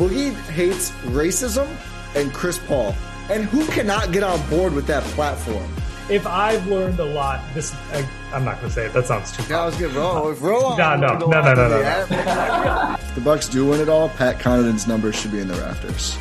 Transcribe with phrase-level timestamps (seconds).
[0.00, 1.68] Boogie hates racism
[2.14, 2.94] and Chris Paul.
[3.28, 5.70] And who cannot get on board with that platform?
[6.08, 8.94] If I've learned a lot, this I, I'm not gonna say it.
[8.94, 9.42] That sounds too.
[9.50, 10.32] Yeah, I was getting roll.
[10.32, 12.96] roll No, no, no, no, no, no, no.
[12.98, 16.16] If the Bucks do win it all, Pat Connaughton's numbers should be in the rafters.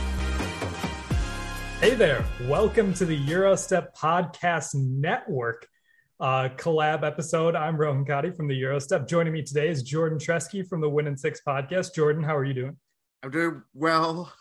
[1.80, 5.66] Hey there, welcome to the Eurostep Podcast Network
[6.20, 7.56] uh, collab episode.
[7.56, 9.08] I'm Rohan Kadi from the Eurostep.
[9.08, 11.96] Joining me today is Jordan Tresky from the Win and Six podcast.
[11.96, 12.78] Jordan, how are you doing?
[13.24, 14.32] I'm doing well.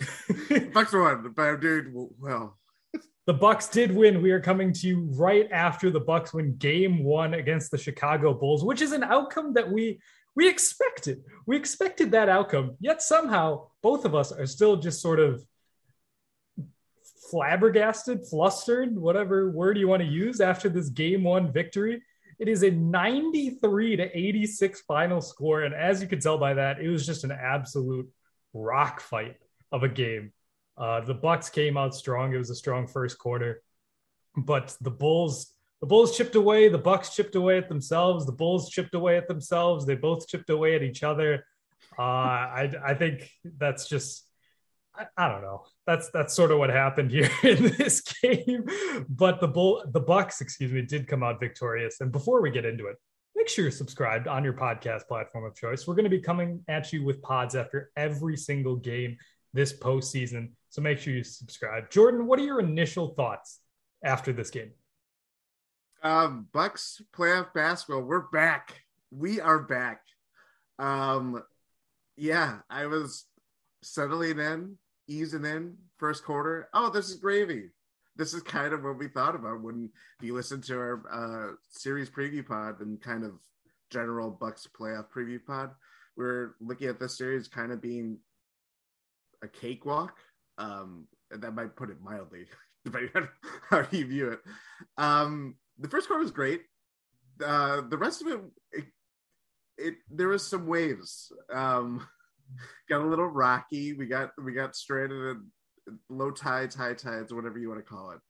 [0.72, 2.58] Bucks won, but I'm doing well.
[3.26, 4.22] The Bucks did win.
[4.22, 8.34] We are coming to you right after the Bucks win Game One against the Chicago
[8.34, 10.00] Bulls, which is an outcome that we
[10.34, 11.22] we expected.
[11.46, 12.76] We expected that outcome.
[12.80, 15.44] Yet somehow, both of us are still just sort of
[17.30, 22.02] flabbergasted, flustered, whatever word you want to use after this Game One victory.
[22.42, 26.80] It is a 93 to 86 final score, and as you could tell by that,
[26.80, 28.10] it was just an absolute
[28.52, 29.36] rock fight
[29.70, 30.32] of a game.
[30.76, 32.34] Uh, the Bucks came out strong.
[32.34, 33.62] It was a strong first quarter,
[34.36, 36.68] but the Bulls, the Bulls chipped away.
[36.68, 38.26] The Bucks chipped away at themselves.
[38.26, 39.86] The Bulls chipped away at themselves.
[39.86, 41.46] They both chipped away at each other.
[41.96, 44.26] Uh, I, I think that's just,
[44.94, 45.64] I, I don't know.
[45.86, 48.66] That's that's sort of what happened here in this game.
[49.08, 52.00] But the bull, the Bucks, excuse me, did come out victorious.
[52.00, 52.96] And before we get into it,
[53.34, 55.86] make sure you're subscribed on your podcast platform of choice.
[55.86, 59.16] We're going to be coming at you with pods after every single game
[59.52, 60.50] this postseason.
[60.70, 61.90] So make sure you subscribe.
[61.90, 63.60] Jordan, what are your initial thoughts
[64.04, 64.72] after this game?
[66.02, 68.02] Um, Bucks playoff basketball.
[68.02, 68.82] We're back.
[69.10, 70.02] We are back.
[70.78, 71.42] Um,
[72.16, 73.24] yeah, I was
[73.82, 76.68] settling in, easing in first quarter.
[76.72, 77.70] Oh, this is gravy.
[78.16, 79.90] This is kind of what we thought about when
[80.20, 83.32] you listen to our uh, series preview pod and kind of
[83.90, 85.70] general Bucks playoff preview pod.
[86.16, 88.18] We're looking at this series kind of being
[89.42, 90.16] a cakewalk.
[90.58, 92.46] Um, that might put it mildly,
[92.84, 93.28] depending on
[93.70, 94.40] how you view it.
[94.98, 96.62] Um, the first quarter was great.
[97.44, 98.40] Uh, the rest of it,
[98.72, 98.84] it,
[99.78, 101.32] it there was some waves.
[101.50, 102.06] Um,
[102.88, 103.92] got a little rocky.
[103.94, 105.36] We got we got stranded
[105.88, 108.20] in low tides, high tides, whatever you want to call it.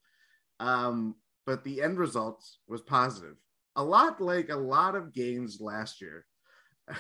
[0.61, 1.17] Um,
[1.47, 3.37] but the end result was positive.
[3.77, 6.27] A lot like a lot of games last year.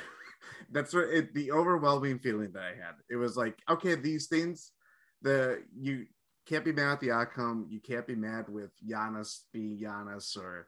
[0.70, 2.94] That's what it, the overwhelming feeling that I had.
[3.10, 4.72] It was like, okay, these things,
[5.20, 6.06] the you
[6.46, 7.66] can't be mad at the outcome.
[7.70, 10.66] You can't be mad with Giannis being Giannis or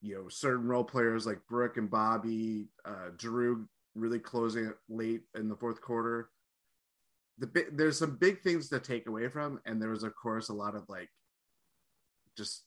[0.00, 3.66] you know certain role players like Brook and Bobby, uh, Jrue
[4.00, 6.30] really closing it late in the fourth quarter.
[7.38, 10.54] The there's some big things to take away from, and there was of course a
[10.54, 11.08] lot of like
[12.36, 12.64] just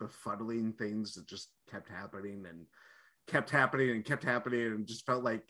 [0.00, 2.66] befuddling things that just kept happening and
[3.26, 5.42] kept happening and kept happening and just felt like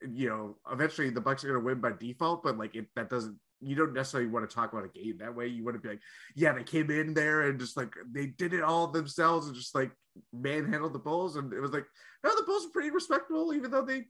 [0.00, 3.10] you know eventually the bucks are going to win by default but like it that
[3.10, 5.80] doesn't you don't necessarily want to talk about a game that way you want to
[5.80, 6.00] be like
[6.36, 9.74] yeah they came in there and just like they did it all themselves and just
[9.74, 9.90] like
[10.32, 11.84] manhandled the bulls and it was like
[12.22, 14.04] no the bulls were pretty respectable even though they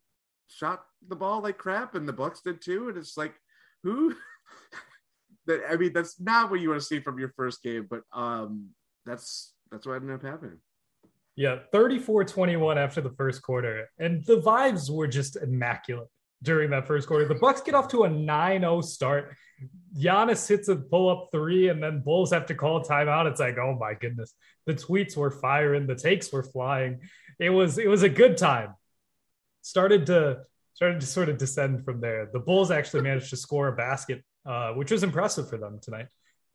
[0.49, 3.35] shot the ball like crap and the bucks did too and it's like
[3.83, 4.15] who
[5.47, 8.03] that i mean that's not what you want to see from your first game but
[8.13, 8.69] um
[9.07, 10.59] that's that's what ended up happening
[11.37, 16.09] yeah 34 21 after the first quarter and the vibes were just immaculate
[16.43, 17.27] during that first quarter.
[17.27, 19.35] The Bucks get off to a 9-0 start.
[19.97, 23.29] Giannis hits a pull-up three, and then Bulls have to call timeout.
[23.31, 24.35] It's like, oh my goodness.
[24.67, 27.01] The tweets were firing, the takes were flying.
[27.39, 28.75] It was it was a good time.
[29.69, 30.41] Started to
[30.73, 32.31] started to sort of descend from there.
[32.33, 36.07] The Bulls actually managed to score a basket, uh, which was impressive for them tonight.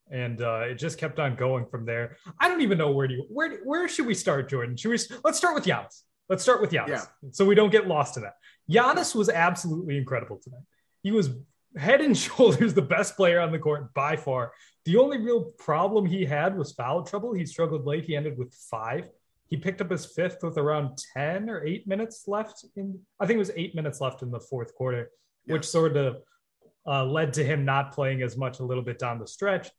[0.10, 2.18] And uh, it just kept on going from there.
[2.40, 4.76] I don't even know where do you where where should we start, Jordan?
[4.76, 6.02] Should we let's start with Giannis.
[6.28, 7.30] Let's start with Giannis, yeah.
[7.30, 8.34] so we don't get lost in that.
[8.68, 10.64] Giannis was absolutely incredible tonight.
[11.04, 11.30] He was
[11.78, 14.54] head and shoulders the best player on the court by far.
[14.86, 17.34] The only real problem he had was foul trouble.
[17.34, 18.06] He struggled late.
[18.06, 19.08] He ended with five.
[19.54, 23.36] He picked up his fifth with around 10 or eight minutes left in, I think
[23.36, 25.12] it was eight minutes left in the fourth quarter,
[25.46, 25.54] yeah.
[25.54, 26.24] which sort of
[26.88, 29.70] uh, led to him not playing as much a little bit down the stretch,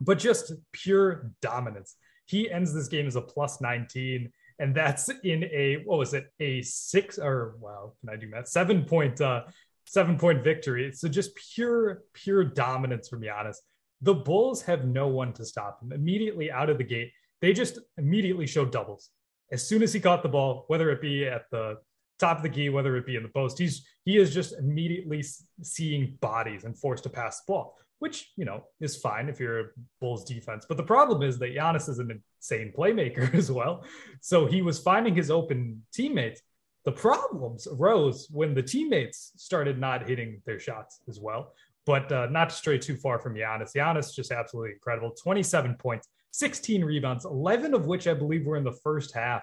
[0.00, 1.94] but just pure dominance.
[2.26, 6.26] He ends this game as a plus 19 and that's in a what was it?
[6.40, 9.44] A six or wow can i do that seven point uh
[9.86, 10.90] seven point victory.
[10.94, 13.58] So just pure pure dominance from Giannis
[14.02, 15.92] the bulls have no one to stop him.
[15.92, 19.10] Immediately out of the gate they just immediately showed doubles
[19.52, 21.76] as soon as he caught the ball whether it be at the
[22.18, 25.24] top of the key whether it be in the post he's he is just immediately
[25.62, 29.60] seeing bodies and forced to pass the ball which you know is fine if you're
[29.60, 29.64] a
[30.00, 30.66] Bulls defense.
[30.66, 33.84] But the problem is that Giannis is an insane playmaker as well.
[34.20, 36.42] So he was finding his open teammates.
[36.84, 41.52] The problems arose when the teammates started not hitting their shots as well.
[41.86, 43.74] But uh, not to stray too far from Giannis.
[43.74, 45.12] Giannis just absolutely incredible.
[45.22, 49.42] 27 points, 16 rebounds, 11 of which I believe were in the first half.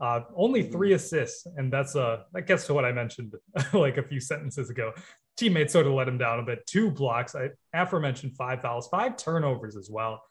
[0.00, 0.72] Uh, only mm-hmm.
[0.72, 3.32] three assists, and that's uh that gets to what I mentioned
[3.72, 4.92] like a few sentences ago
[5.36, 6.66] teammates sort of let him down a bit.
[6.66, 10.22] Two blocks, I aforementioned five fouls, five turnovers as well.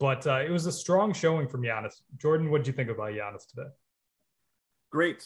[0.00, 1.94] But uh, it was a strong showing from Giannis.
[2.18, 3.68] Jordan, what did you think about Giannis today?
[4.90, 5.24] Great.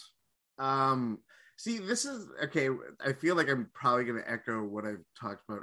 [0.58, 1.18] Um,
[1.58, 2.68] see, this is okay.
[3.04, 5.62] I feel like I'm probably going to echo what I've talked about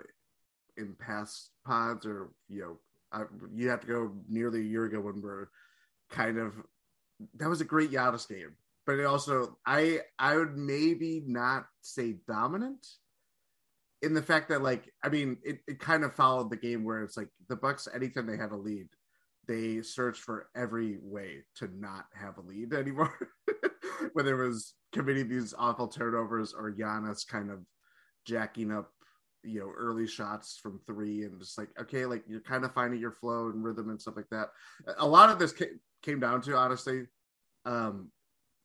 [0.77, 2.79] in past pods, or you know,
[3.11, 3.23] I,
[3.53, 5.47] you have to go nearly a year ago when we're
[6.09, 6.53] kind of
[7.35, 12.17] that was a great Giannis game, but it also I I would maybe not say
[12.27, 12.85] dominant
[14.01, 17.03] in the fact that like I mean it, it kind of followed the game where
[17.03, 18.87] it's like the Bucks anytime they had a lead,
[19.47, 23.13] they searched for every way to not have a lead anymore.
[24.13, 27.59] Whether it was committing these awful turnovers or Giannis kind of
[28.25, 28.91] jacking up,
[29.43, 32.99] you know, early shots from three and just like, okay, like you're kind of finding
[32.99, 34.49] your flow and rhythm and stuff like that.
[34.97, 35.53] A lot of this
[36.01, 37.05] came down to honestly,
[37.65, 38.11] um,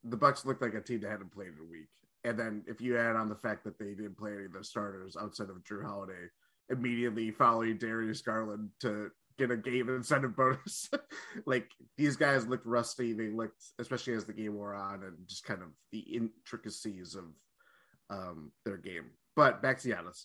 [0.03, 1.89] the Bucks looked like a team that hadn't played in a week.
[2.25, 4.65] And then if you add on the fact that they didn't play any of the
[4.65, 6.29] starters outside of Jrue Holiday,
[6.71, 10.91] immediately following Darius Garland to get a game incentive bonus.
[11.47, 13.13] like these guys looked rusty.
[13.13, 17.25] They looked, especially as the game wore on, and just kind of the intricacies of
[18.11, 19.11] um, their game.
[19.37, 20.25] But back to Giannis.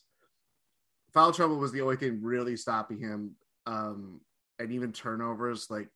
[1.14, 3.36] Foul trouble was the only thing really stopping him.
[3.66, 4.22] Um,
[4.60, 5.90] and even turnovers, like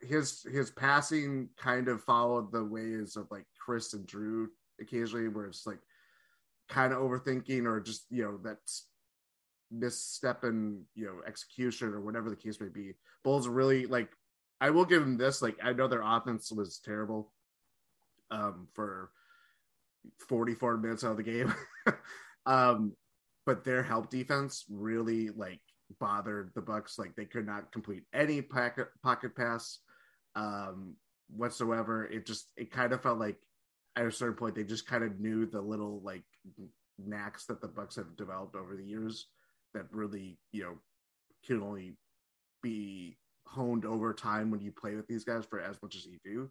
[0.00, 4.46] his his passing kind of followed the ways of like Khris and Jrue
[4.80, 5.80] occasionally, where it's like
[6.68, 8.86] kind of overthinking or just you know that's
[9.70, 12.94] misstep in you know execution or whatever the case may be.
[13.22, 14.10] Bulls really like.
[14.60, 15.42] I will give them this.
[15.42, 17.32] Like I know their offense was terrible
[18.30, 19.10] um, for
[20.28, 21.54] 44 minutes out of the game,
[22.46, 22.94] um,
[23.46, 25.60] but their help defense really like
[26.00, 26.98] bothered the Bucks.
[26.98, 29.78] Like they could not complete any pocket pocket pass
[30.34, 30.94] um,
[31.34, 32.04] whatsoever.
[32.06, 33.36] It just it kind of felt like
[33.96, 36.24] at a certain point they just kind of knew the little like
[36.98, 39.26] knacks that the Bucks have developed over the years
[39.74, 40.74] that really you know
[41.46, 41.96] can only
[42.62, 46.18] be honed over time when you play with these guys for as much as you
[46.24, 46.50] do.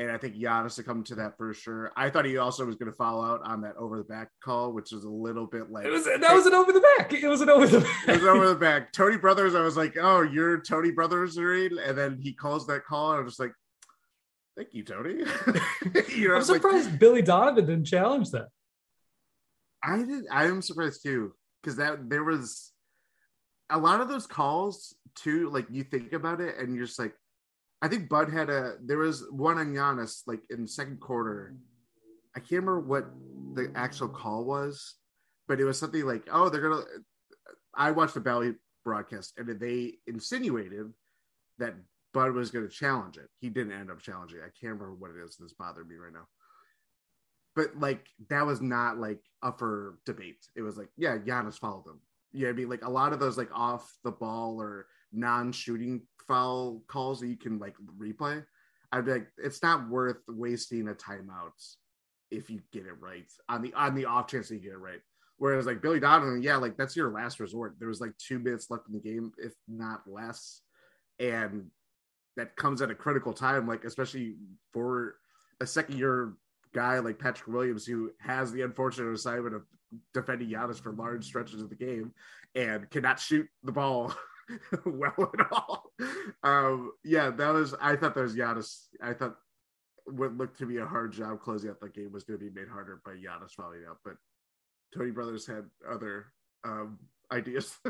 [0.00, 1.92] And I think Giannis to come to that for sure.
[1.94, 4.72] I thought he also was going to follow out on that over the back call,
[4.72, 6.06] which was a little bit like it was.
[6.06, 7.12] That was an over the back.
[7.12, 8.08] It was an over the back.
[8.08, 8.94] it was over the back.
[8.94, 9.54] Tony Brothers.
[9.54, 11.70] I was like, oh, you're Tony Brothers, right?
[11.70, 13.52] And then he calls that call, and I'm just like,
[14.56, 15.16] thank you, Tony.
[16.16, 18.46] you know, I'm surprised like, Billy Donovan didn't challenge that.
[19.84, 20.24] I did.
[20.32, 22.72] I am surprised too, because that there was
[23.68, 25.50] a lot of those calls too.
[25.50, 27.12] Like you think about it, and you're just like
[27.82, 31.54] I think Bud had a there was one on Giannis like in second quarter.
[32.36, 33.06] I can't remember what
[33.54, 34.96] the actual call was,
[35.48, 36.84] but it was something like, "Oh, they're gonna."
[37.74, 40.92] I watched the Bally broadcast, and they insinuated
[41.58, 41.74] that
[42.12, 43.28] Bud was going to challenge it.
[43.38, 44.40] He didn't end up challenging.
[44.40, 46.26] I can't remember what it is that's bothering me right now.
[47.54, 50.46] But like that was not like up for debate.
[50.56, 52.00] It was like, yeah, Giannis followed him.
[52.32, 56.82] Yeah, I mean, like a lot of those like off the ball or non-shooting foul
[56.88, 58.44] calls that you can like replay,
[58.92, 61.50] I'd be like, it's not worth wasting a timeout
[62.30, 64.78] if you get it right on the on the off chance that you get it
[64.78, 65.00] right.
[65.38, 67.76] Whereas like Billy Donovan, yeah, like that's your last resort.
[67.78, 70.60] There was like two minutes left in the game, if not less,
[71.18, 71.70] and
[72.36, 74.36] that comes at a critical time, like especially
[74.72, 75.16] for
[75.60, 76.34] a second year
[76.74, 79.62] guy like Patrick Williams, who has the unfortunate assignment of
[80.14, 82.12] defending Giannis for large stretches of the game
[82.54, 84.14] and cannot shoot the ball
[84.86, 85.92] well at all.
[86.42, 87.74] Um, yeah, that was.
[87.80, 88.86] I thought that was Giannis.
[89.02, 89.36] I thought
[90.06, 92.50] what looked to be a hard job closing out the game was going to be
[92.50, 94.14] made harder by Giannis following up, but
[94.96, 96.26] Tony Brothers had other
[96.64, 96.98] um,
[97.32, 97.76] ideas.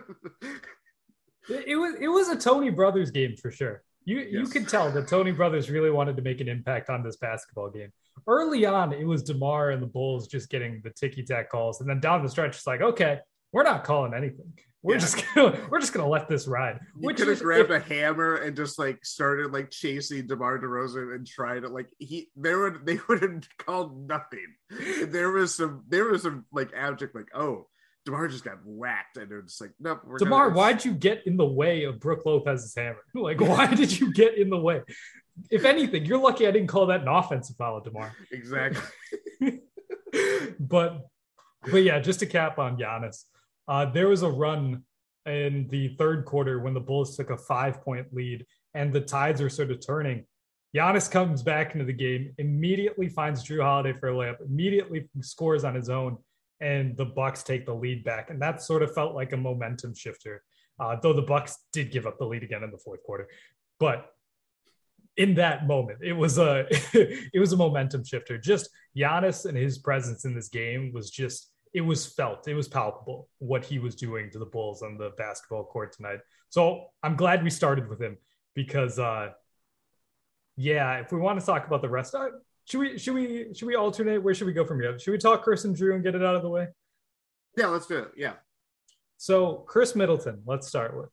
[1.48, 3.82] it, it was it was a Tony Brothers game for sure.
[4.04, 4.32] You yes.
[4.32, 7.70] you could tell that Tony Brothers really wanted to make an impact on this basketball
[7.70, 7.92] game.
[8.26, 11.88] Early on, it was Demar and the Bulls just getting the ticky tack calls, and
[11.88, 13.20] then down the stretch, it's like, okay,
[13.52, 14.52] we're not calling anything.
[14.82, 15.00] We're yeah.
[15.00, 16.80] just gonna we're just gonna let this ride.
[16.98, 21.14] You could have grabbed if, a hammer and just like started like chasing DeMar DeRozan
[21.14, 24.46] and tried to like he there would they would have called nothing.
[25.06, 27.66] there was some there was some like abject like oh
[28.06, 30.00] Demar just got whacked, and they're just like, nope.
[30.18, 30.56] Demar, gonna...
[30.56, 32.96] why'd you get in the way of Brook Lopez's hammer?
[33.14, 34.80] Like, why did you get in the way?
[35.50, 38.12] If anything, you're lucky I didn't call that an offensive foul, Demar.
[38.32, 39.60] Exactly.
[40.58, 41.02] but,
[41.70, 43.24] but yeah, just to cap on Giannis,
[43.70, 44.82] uh, there was a run
[45.26, 49.40] in the third quarter when the Bulls took a five point lead and the tides
[49.40, 50.26] are sort of turning.
[50.76, 55.64] Giannis comes back into the game, immediately finds Jrue Holiday for a layup, immediately scores
[55.64, 56.18] on his own,
[56.60, 58.30] and the Bucks take the lead back.
[58.30, 60.42] And that sort of felt like a momentum shifter.
[60.78, 63.28] Uh, though the Bucks did give up the lead again in the fourth quarter,
[63.78, 64.12] but
[65.16, 68.38] in that moment, it was a it was a momentum shifter.
[68.38, 72.68] Just Giannis and his presence in this game was just it was felt, it was
[72.68, 76.18] palpable what he was doing to the Bulls on the basketball court tonight.
[76.48, 78.16] So I'm glad we started with him
[78.54, 79.30] because, uh,
[80.56, 82.28] yeah, if we want to talk about the rest, uh,
[82.64, 84.22] should we should we should we alternate?
[84.22, 84.98] Where should we go from here?
[84.98, 86.68] Should we talk Khris and Jrue and get it out of the way?
[87.56, 88.10] Yeah, let's do it.
[88.16, 88.34] Yeah.
[89.16, 91.10] So Khris Middleton, let's start with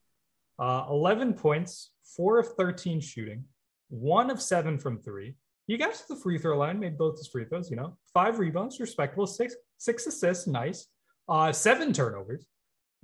[0.59, 3.43] uh, 11 points, four of 13 shooting,
[3.89, 5.35] one of seven from three,
[5.67, 8.39] he got to the free throw line, made both his free throws, you know, five
[8.39, 10.87] rebounds, respectable, six, six assists, nice.
[11.29, 12.45] Uh, seven turnovers,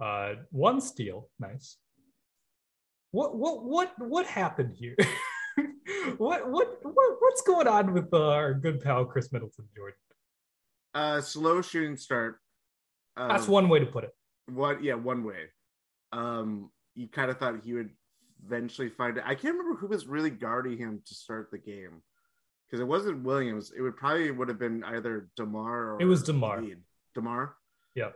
[0.01, 1.77] uh, one steal, nice.
[3.11, 4.95] What, what, what, what happened here?
[6.17, 9.97] what, what, what, what's going on with uh, our good pal Khris Middleton, Jordan?
[10.95, 12.39] Uh, slow shooting start.
[13.17, 14.11] Um, That's one way to put it.
[14.47, 14.83] What?
[14.83, 15.45] Yeah, one way.
[16.11, 17.89] Um, you kind of thought he would
[18.45, 19.23] eventually find it.
[19.25, 22.01] I can't remember who was really guarding him to start the game
[22.73, 23.71] because it wasn't Williams.
[23.77, 26.63] It would probably would have been either Demar or it was Demar.
[27.13, 27.55] Demar.
[27.93, 28.15] Yep.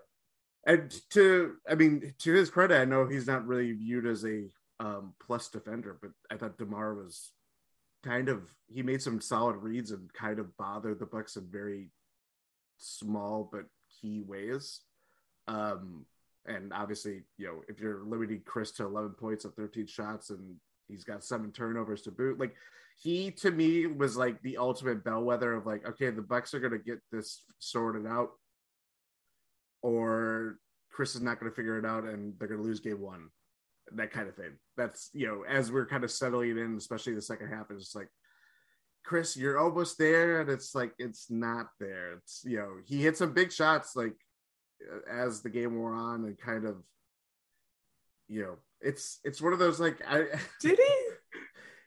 [0.66, 4.46] And to, I mean, to his credit, I know he's not really viewed as a
[4.80, 7.34] um, plus defender, but I thought Demar was
[8.04, 11.92] kind of he made some solid reads and kind of bothered the Bucks in very
[12.80, 13.66] small but
[14.02, 14.80] key ways.
[15.48, 16.08] Um,
[16.48, 20.56] and obviously, you know, if you're limiting Khris to 11 points of 13 shots and
[20.88, 22.56] he's got seven turnovers to boot, like
[22.98, 26.80] he to me was like the ultimate bellwether of like, okay, the Bucks are gonna
[26.80, 28.30] get this sorted out,
[29.82, 30.58] or
[30.92, 33.30] Khris is not gonna figure it out and they're gonna lose game one.
[33.94, 34.58] That kind of thing.
[34.76, 38.10] That's you know, as we're kind of settling in, especially the second half, it's like
[39.08, 42.14] Khris, you're almost there, and it's like it's not there.
[42.14, 44.16] It's you know, he hit some big shots like
[45.10, 46.78] as the game wore on, and kind of,
[48.28, 50.26] you know, it's it's one of those like I
[50.62, 50.80] did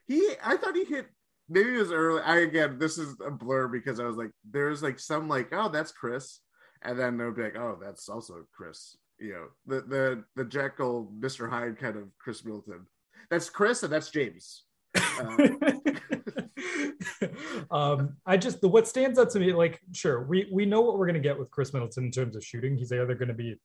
[0.07, 1.07] he he I thought he hit
[1.49, 2.21] maybe it was early.
[2.21, 5.69] I again this is a blur because I was like there's like some like oh
[5.69, 6.39] that's Khris
[6.81, 11.11] and then they'll be like oh that's also Khris You know the the the Jekyll
[11.19, 11.49] Mr.
[11.49, 12.85] Hyde kind of Khris Middleton.
[13.29, 14.63] That's Khris and that's James.
[14.95, 15.47] Uh,
[17.71, 20.97] um, I just the what stands out to me, like, sure, we we know what
[20.97, 22.77] we're gonna get with Khris Middleton in terms of shooting.
[22.77, 23.55] He's either gonna be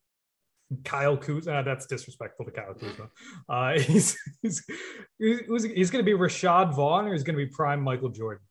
[0.85, 1.53] Kyle Kuzma.
[1.53, 3.09] Uh, that's disrespectful to Kyle Kuzma.
[3.49, 4.65] Uh, he's he's
[5.19, 8.43] he's, he's going to be Rashad Vaughn or he's going to be prime Michael Jordan.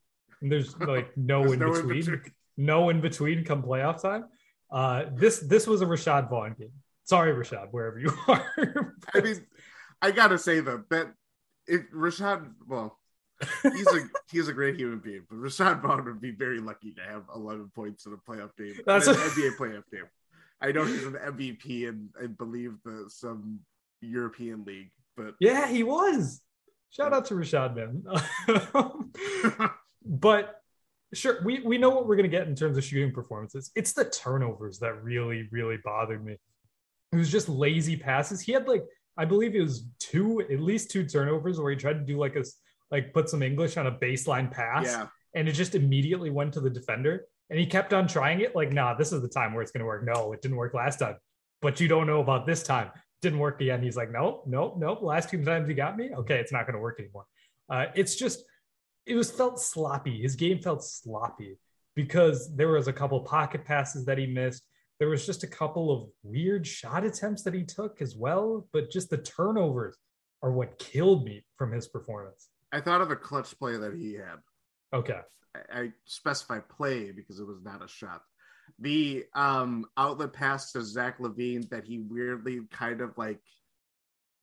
[0.42, 2.22] And there's like no, there's in, no between, in between,
[2.58, 4.26] no in between come playoff time.
[4.72, 6.72] Uh, this this was a Rashad Vaughn game.
[7.04, 8.96] Sorry, Rashad, wherever you are.
[9.14, 9.46] I mean,
[10.02, 11.14] I gotta say though that
[11.68, 12.98] if Rashad, well,
[13.64, 17.02] he's a he's a great human being, but Rashad Vaughn would be very lucky to
[17.02, 18.76] have 11 points in a playoff game.
[18.86, 20.06] That's an a- NBA playoff game.
[20.62, 23.60] I know he's an MVP and I believe the some
[24.02, 26.42] European league, but yeah, he was.
[26.90, 28.04] Shout out to Rashad, man.
[30.06, 30.62] but
[31.14, 33.72] sure, we, we know what we're gonna get in terms of shooting performances.
[33.76, 36.38] It's the turnovers that really, really bothered me.
[37.12, 38.42] It was just lazy passes.
[38.42, 38.84] He had like,
[39.18, 42.36] I believe it was two, at least two turnovers where he tried to do like
[42.36, 42.44] a
[42.92, 44.86] like put some English on a baseline pass.
[44.86, 45.08] Yeah.
[45.34, 48.56] And it just immediately went to the defender And he kept on trying it.
[48.56, 50.04] Like, nah, this is the time where it's going to work.
[50.06, 51.18] No, it didn't work last time.
[51.62, 52.90] But you don't know about this time.
[53.22, 53.82] Didn't work again.
[53.82, 55.02] He's like, nope, nope, nope.
[55.02, 56.12] Last two times he got me.
[56.14, 57.26] Okay, it's not going to work anymore.
[57.70, 58.44] Uh, it's just,
[59.06, 60.22] it was felt sloppy.
[60.22, 61.58] His game felt sloppy
[61.96, 64.68] because there was a couple pocket passes that he missed.
[65.00, 68.68] There was just a couple of weird shot attempts that he took as well.
[68.74, 69.98] But just the turnovers
[70.42, 72.50] are what killed me from his performance.
[72.72, 74.38] I thought of a clutch play that he had.
[74.94, 75.20] Okay.
[75.74, 78.22] I, specify play because it was not a shot.
[78.80, 83.40] The um outlet pass to Zach LaVine that he weirdly kind of like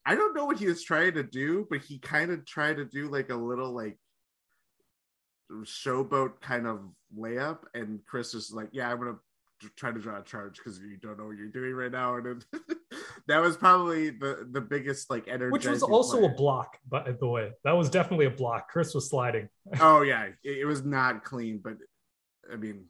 [0.05, 2.85] I don't know what he was trying to do, but he kind of tried to
[2.85, 3.97] do like a little like
[5.51, 6.81] showboat kind of
[7.17, 9.19] layup, and Khris is like, "Yeah, I'm gonna
[9.75, 12.27] try to draw a charge because you don't know what you're doing right now," and
[12.27, 12.77] it,
[13.27, 15.51] that was probably the the biggest like energy.
[15.51, 16.31] Which was also player.
[16.31, 17.51] a block, by the way.
[17.63, 18.69] That was definitely a block.
[18.69, 19.47] Khris was sliding.
[19.79, 21.77] oh yeah, it, it, was not clean, but
[22.51, 22.85] I mean,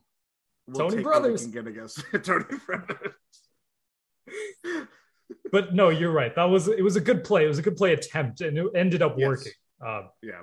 [0.68, 3.14] we'll Tony Brothers can get against Tony Brothers.
[5.52, 6.34] but no, you're right.
[6.36, 7.46] That was it was a good play.
[7.46, 9.28] It was a good play attempt, and it ended up yes.
[9.28, 9.52] working.
[9.86, 10.42] Um, yeah.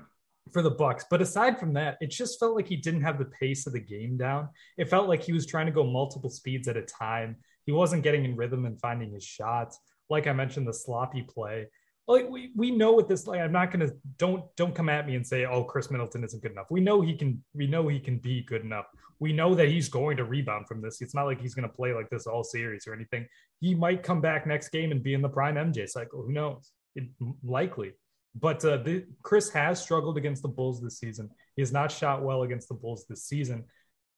[0.52, 3.26] For the Bucks, but aside from that, it just felt like he didn't have the
[3.26, 4.48] pace of the game down.
[4.78, 7.36] It felt like he was trying to go multiple speeds at a time.
[7.66, 9.78] He wasn't getting in rhythm and finding his shots.
[10.08, 11.66] Like I mentioned, the sloppy play.
[12.08, 15.14] Like we, we know what this like I'm not gonna don't don't come at me
[15.14, 16.66] and say, oh, Khris Middleton isn't good enough.
[16.70, 18.86] We know he can we know he can be good enough.
[19.20, 21.00] We know that he's going to rebound from this.
[21.00, 23.26] It's not like he's gonna play like this all series or anything.
[23.60, 26.22] He might come back next game and be in the prime MJ cycle.
[26.22, 26.72] Who knows?
[26.96, 27.04] It,
[27.44, 27.92] likely.
[28.34, 31.30] But uh, the, Khris has struggled against the Bulls this season.
[31.56, 33.64] He has not shot well against the Bulls this season,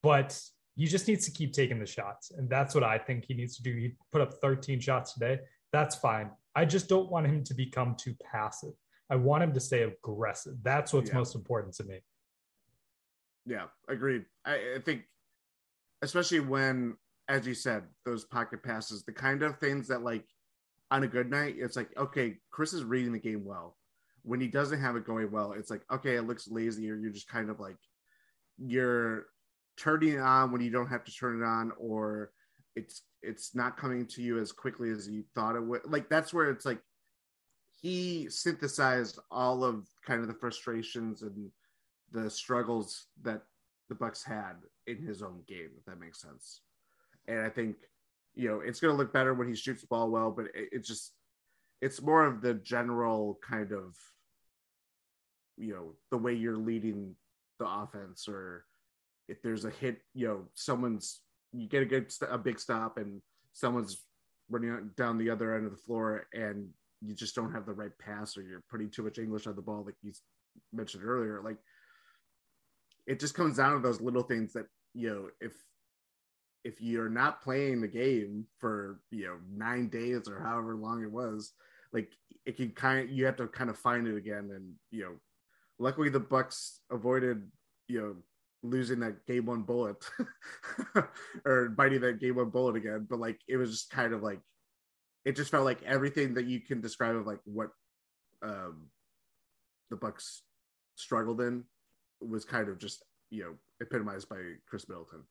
[0.03, 0.39] but
[0.75, 2.31] he just needs to keep taking the shots.
[2.31, 3.75] And that's what I think he needs to do.
[3.75, 5.41] He put up 13 shots today.
[5.73, 6.31] That's fine.
[6.55, 8.73] I just don't want him to become too passive.
[9.11, 10.55] I want him to stay aggressive.
[10.63, 11.17] That's what's yeah.
[11.17, 12.01] most important to me.
[13.45, 14.25] Yeah, agreed.
[14.45, 15.03] I, I think,
[16.01, 16.97] especially when,
[17.29, 20.25] as you said, those pocket passes, the kind of things that, like,
[20.91, 23.77] on a good night, it's like, okay, Khris is reading the game well.
[24.23, 27.11] When he doesn't have it going well, it's like, okay, it looks lazy, or you're
[27.11, 27.77] just kind of like,
[28.59, 29.27] you're
[29.77, 32.31] turning it on when you don't have to turn it on, or
[32.77, 35.83] it's it's not coming to you as quickly as you thought it would.
[35.87, 36.81] Like that's where it's like
[37.81, 41.51] he synthesized all of kind of the frustrations and
[42.13, 43.43] the struggles that
[43.89, 44.55] the Bucks had
[44.87, 46.61] in his own game, if that makes sense.
[47.29, 47.77] And I think
[48.35, 50.69] you know it's going to look better when he shoots the ball well, but it,
[50.73, 51.13] it just
[51.81, 53.97] it's more of the general kind of
[55.57, 57.15] you know the way you're leading
[57.59, 58.65] the offense or
[59.33, 61.21] if there's a hit you know someone's
[61.53, 63.21] you get a good a big stop and
[63.53, 64.05] someone's
[64.51, 66.69] running down the other end of the floor and
[67.01, 69.63] you just don't have the right pass or you're putting too much English on the
[69.63, 70.13] ball, like you
[70.73, 71.41] mentioned earlier.
[71.43, 71.57] Like
[73.07, 75.53] it just comes down to those little things that you know if
[76.65, 81.11] if you're not playing the game for you know nine days or however long it
[81.11, 81.53] was,
[81.93, 82.13] like
[82.47, 84.51] it can kind of you have to kind of find it again.
[84.55, 85.15] And you know,
[85.79, 87.51] luckily the Bucks avoided
[87.89, 88.15] you know
[88.63, 89.97] losing that game one bullet
[91.45, 93.07] or biting that game one bullet again.
[93.09, 94.41] But like it was just kind of like
[95.25, 97.71] it just felt like everything that you can describe of like what
[98.43, 98.89] um
[99.91, 100.43] the Bucks
[100.97, 101.65] struggled in
[102.21, 104.37] was kind of just you know epitomized by
[104.69, 105.23] Khris Middleton.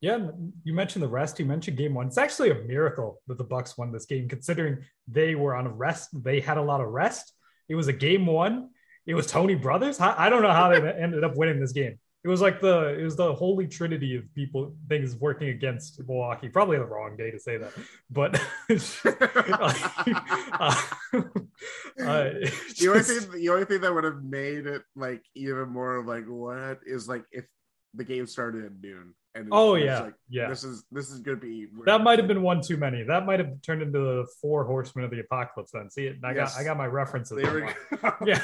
[0.00, 0.30] Yeah,
[0.64, 1.38] you mentioned the rest.
[1.38, 2.06] You mentioned game one.
[2.06, 5.70] It's actually a miracle that the Bucks won this game, considering they were on a
[5.70, 6.08] rest.
[6.24, 7.34] They had a lot of rest.
[7.68, 8.70] It was a game one.
[9.06, 10.00] It was Tony Brothers.
[10.00, 11.98] I don't know how they ended up winning this game.
[12.22, 16.50] It was like the it was the holy trinity of people things working against Milwaukee.
[16.50, 17.72] Probably the wrong day to say that,
[18.10, 18.34] but
[20.60, 20.74] uh,
[21.98, 22.30] uh,
[22.78, 26.26] the only thing the only thing that would have made it like even more like
[26.26, 27.46] what is like if
[27.94, 29.14] the game started at noon.
[29.34, 30.48] And oh yeah, like, yeah.
[30.48, 33.04] This is this is gonna be that might have been one too many.
[33.04, 35.70] That might have turned into the four horsemen of the apocalypse.
[35.72, 36.16] Then see it.
[36.24, 36.54] I yes.
[36.54, 37.40] got I got my references.
[37.40, 37.74] there
[38.26, 38.42] yeah.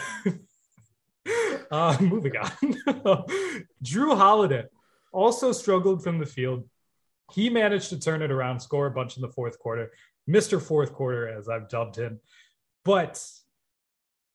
[1.71, 2.51] Uh, moving on.
[3.83, 4.65] Jrue Holiday
[5.13, 6.69] also struggled from the field.
[7.33, 9.91] He managed to turn it around, score a bunch in the fourth quarter.
[10.29, 10.61] Mr.
[10.61, 12.21] Fourth Quarter, as I've dubbed him.
[12.85, 13.25] But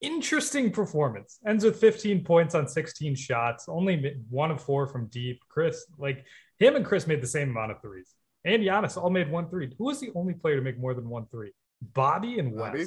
[0.02, 1.40] interesting performance.
[1.46, 5.42] Ends with 15 points on 16 shots, only one of four from deep.
[5.50, 6.26] Khris, like
[6.60, 8.14] him and Khris made the same amount of threes.
[8.44, 9.74] And Giannis all made one three.
[9.78, 11.52] Who was the only player to make more than one three?
[11.82, 12.72] Bobby and Wes.
[12.72, 12.86] Bobby?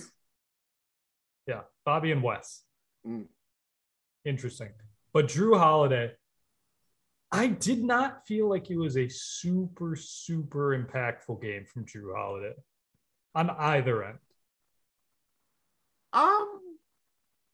[1.47, 2.63] Yeah, Bobby and Wes.
[3.07, 3.27] Mm
[4.25, 4.71] interesting.
[5.13, 6.13] But Jrue Holiday,
[7.31, 12.55] I did not feel like it was a super, super impactful game from Jrue Holiday
[13.35, 14.19] on either end.
[16.13, 16.61] Um,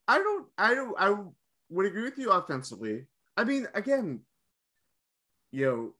[0.06, 1.14] I don't, I don't, I
[1.70, 3.06] would agree with you offensively.
[3.36, 4.20] I mean, again,
[5.52, 5.94] you know,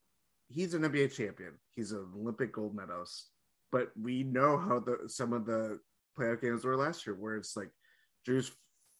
[0.49, 1.53] he's an NBA champion.
[1.75, 3.31] He's an Olympic gold medalist.
[3.73, 5.79] But we know how the some of the
[6.19, 7.71] playoff games were last year, where it's like
[8.27, 8.51] Jrue's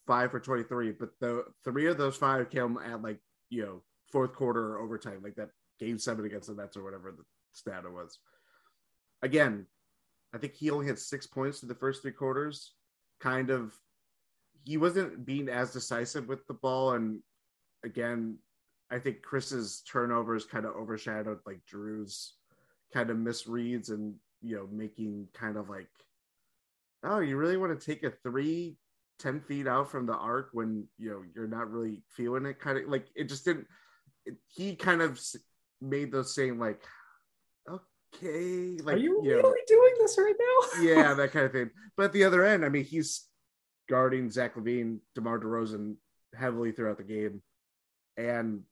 [0.07, 4.35] five for 23, but the three of those five came at like, you know, fourth
[4.35, 8.19] quarter or overtime, like that game seven against the Nets or whatever the stat was.
[9.23, 9.67] Again,
[10.35, 12.75] I think he only had six points in the first three quarters.
[13.21, 13.75] Kind of,
[14.65, 16.93] he wasn't being as decisive with the ball.
[16.93, 17.21] And
[17.85, 18.39] again,
[18.91, 22.35] I think Khris's turnovers kind of overshadowed like Jrue's
[22.93, 25.89] kind of misreads and, you know, making kind of like,
[27.03, 28.77] oh, you really want to take a three
[29.21, 32.79] 10 feet out from the arc when you know you're not really feeling it kind
[32.79, 33.67] of like it just didn't
[34.25, 35.21] it, he kind of
[35.81, 36.83] made those same like
[37.69, 40.83] okay like are you, you really know, doing this right now?
[40.83, 41.71] Yeah that kind of thing.
[41.97, 43.27] But at the other end i mean he's
[43.89, 45.97] guarding zach lavine demar DeRozan
[46.35, 47.43] heavily throughout the game.
[48.17, 48.63] And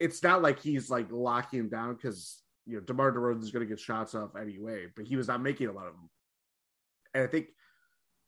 [0.00, 3.66] it's not like he's like locking him down because you know demar DeRozan is going
[3.66, 6.10] to get shots off anyway but he was not making a lot of them
[7.14, 7.48] and i think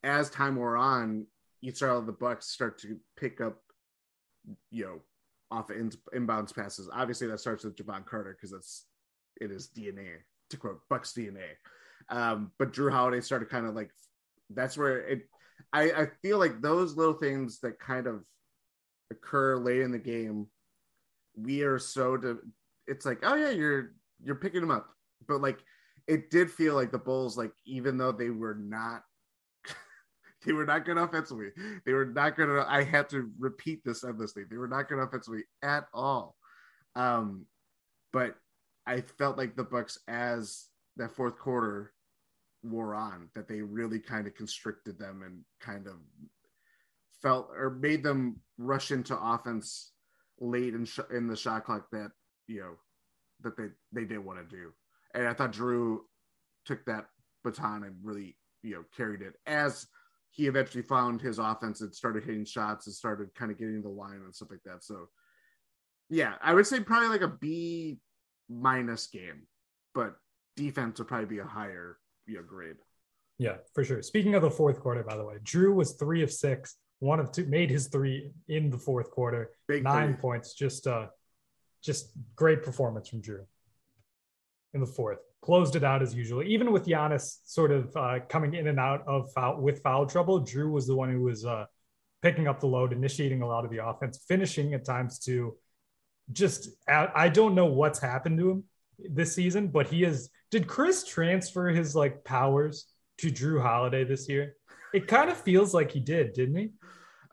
[0.03, 1.27] as time wore on,
[1.61, 3.59] you saw the Bucks start to pick up,
[4.71, 5.01] you know,
[5.51, 6.89] off of in, inbounds passes.
[6.93, 8.87] Obviously, that starts with Jevon Carter because that's
[9.41, 10.19] it is DNA
[10.51, 11.49] to quote Bucks DNA.
[12.09, 13.91] Um, but Jrue Holiday started kind of like
[14.51, 15.29] that's where it.
[15.73, 18.25] I, I feel like those little things that kind of
[19.11, 20.47] occur late in the game,
[21.37, 22.17] we are so.
[22.17, 22.39] De-
[22.87, 24.89] it's like, oh yeah, you're you're picking them up,
[25.29, 25.59] but like
[26.07, 29.03] it did feel like the Bulls, like even though they were not
[30.45, 31.51] they were not good offensively.
[31.85, 32.65] They were not good.
[32.67, 34.45] I had to repeat this endlessly.
[34.49, 36.37] They were not good offensively at all.
[36.97, 37.47] Um,
[38.13, 38.37] but
[38.87, 41.93] I felt like the Bucks, as that fourth quarter
[42.63, 45.95] wore on, that they really kind of constricted them and kind of
[47.23, 49.93] felt or made them rush into offense
[50.41, 52.11] late in, sh- in the shot clock that
[52.47, 52.73] you know
[53.43, 54.73] that they they didn't want to do.
[55.15, 55.99] And I thought Jrue
[56.65, 57.07] took that
[57.45, 59.87] baton and really you know carried it as
[60.31, 63.89] he eventually found his offense and started hitting shots and started kind of getting the
[63.89, 64.85] line and stuff like that.
[64.85, 65.09] So,
[66.09, 67.99] yeah, I would say probably like a B
[68.49, 69.47] minus game,
[69.95, 70.15] but
[70.57, 72.77] defense would probably be a higher you know, grade.
[73.39, 74.03] Yeah, for sure.
[74.03, 77.33] Speaking of the fourth quarter, by the way, Jrue was three of six, one of
[77.33, 80.21] two, made his three in the fourth quarter, Big nine three.
[80.21, 80.55] points.
[80.55, 81.07] Just uh,
[81.83, 83.47] just great performance from Jrue
[84.75, 86.43] in the fourth closed it out as usual.
[86.43, 90.41] Even with Giannis sort of uh, coming in and out of foul with foul trouble,
[90.41, 91.65] Jrue was the one who was uh,
[92.23, 95.57] picking up the load, initiating a lot of the offense, finishing at times too.
[96.33, 98.65] Just I don't know what's happened to him
[98.99, 100.31] this season, but he is.
[100.51, 102.87] Did Khris transfer his like powers
[103.19, 104.55] to Jrue Holiday this year?
[104.93, 106.71] It kind of feels like he did, didn't he?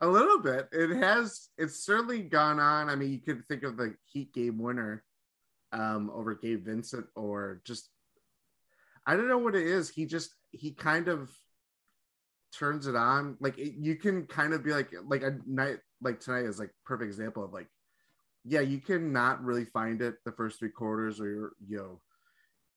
[0.00, 0.68] A little bit.
[0.72, 1.48] It has.
[1.58, 2.88] It's certainly gone on.
[2.88, 5.04] I mean, you could think of the Heat game winner
[5.72, 7.90] um, over Gabe Vincent, or just
[9.08, 9.88] I don't know what it is.
[9.88, 11.30] He just he kind of
[12.54, 13.38] turns it on.
[13.40, 16.70] Like it, you can kind of be like like a night like tonight is like
[16.84, 17.68] perfect example of like
[18.44, 22.00] yeah you can not really find it the first three quarters or you're you know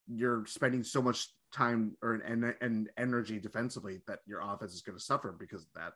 [0.08, 4.98] you're spending so much time or an, and energy defensively that your offense is going
[4.98, 5.92] to suffer because of that.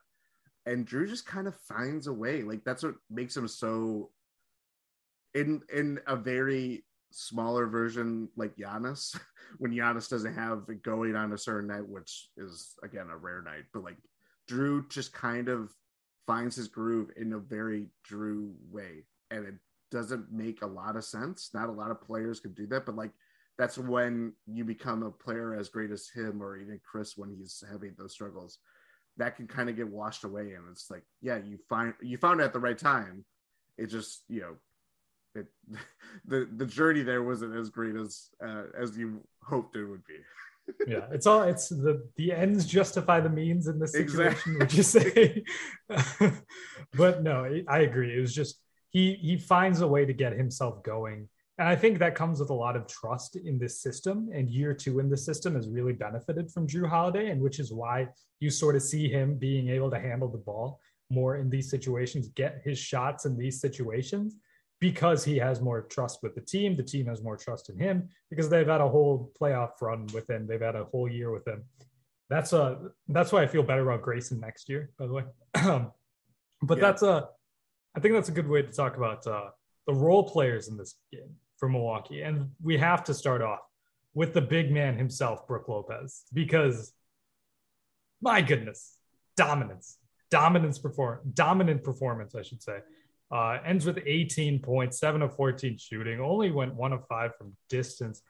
[0.65, 2.43] And Jrue just kind of finds a way.
[2.43, 4.11] Like that's what makes him so
[5.33, 6.83] in in a very
[7.15, 9.17] smaller version like Giannis
[9.57, 13.41] when Giannis doesn't have it going on a certain night, which is again a rare
[13.41, 13.63] night.
[13.73, 13.97] But like
[14.49, 15.71] Jrue just kind of
[16.27, 19.55] finds his groove in a very Jrue way, and it
[19.91, 21.51] doesn't make a lot of sense.
[21.53, 23.11] Not a lot of players can do that, but like
[23.57, 27.63] that's when you become a player as great as him or even Khris when he's
[27.71, 28.59] having those struggles.
[29.17, 32.41] That can kind of get washed away, and it's like, yeah, you find you found
[32.41, 33.23] it at the right time.
[33.77, 34.55] It just you know
[35.35, 35.47] it,
[36.25, 40.15] the the journey there wasn't as great as uh, as you hoped it would be.
[40.87, 44.57] yeah, it's all it's the the ends justify the means in this situation, exactly.
[44.57, 45.43] would you say?
[46.97, 48.17] but no, I agree.
[48.17, 51.29] It was just he he finds a way to get himself going.
[51.57, 54.29] And I think that comes with a lot of trust in this system.
[54.33, 57.71] And year two in the system has really benefited from Jrue Holiday, and which is
[57.71, 58.09] why
[58.41, 62.27] you sort of see him being able to handle the ball more in these situations,
[62.29, 64.35] get his shots in these situations
[64.79, 66.75] because he has more trust with the team.
[66.75, 70.29] The team has more trust in him because they've had a whole playoff run with
[70.29, 70.47] him.
[70.47, 71.63] They've had a whole year with him.
[72.29, 74.91] That's a that's why I feel better about Grayson next year.
[74.97, 75.91] By the way, but
[76.69, 76.75] yeah.
[76.81, 77.29] that's a
[77.95, 79.49] I think that's a good way to talk about uh,
[79.87, 83.59] the role players in this game for Milwaukee, and we have to start off
[84.13, 86.93] with the big man himself, Brook Lopez, because
[88.21, 88.97] my goodness,
[89.37, 89.97] dominance,
[90.31, 92.79] dominance perform, dominant performance, I should say
[93.31, 97.55] Uh, ends with 18 points, seven of 14 shooting, only went one of five from
[97.69, 98.21] distance,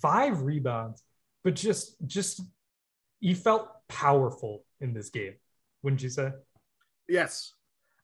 [0.00, 1.02] five rebounds,
[1.44, 2.40] but just just
[3.20, 5.34] he felt powerful in this game,
[5.82, 6.30] wouldn't you say?
[7.08, 7.54] Yes.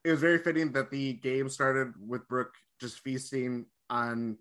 [0.05, 4.37] It was very fitting that the game started with Brook just feasting on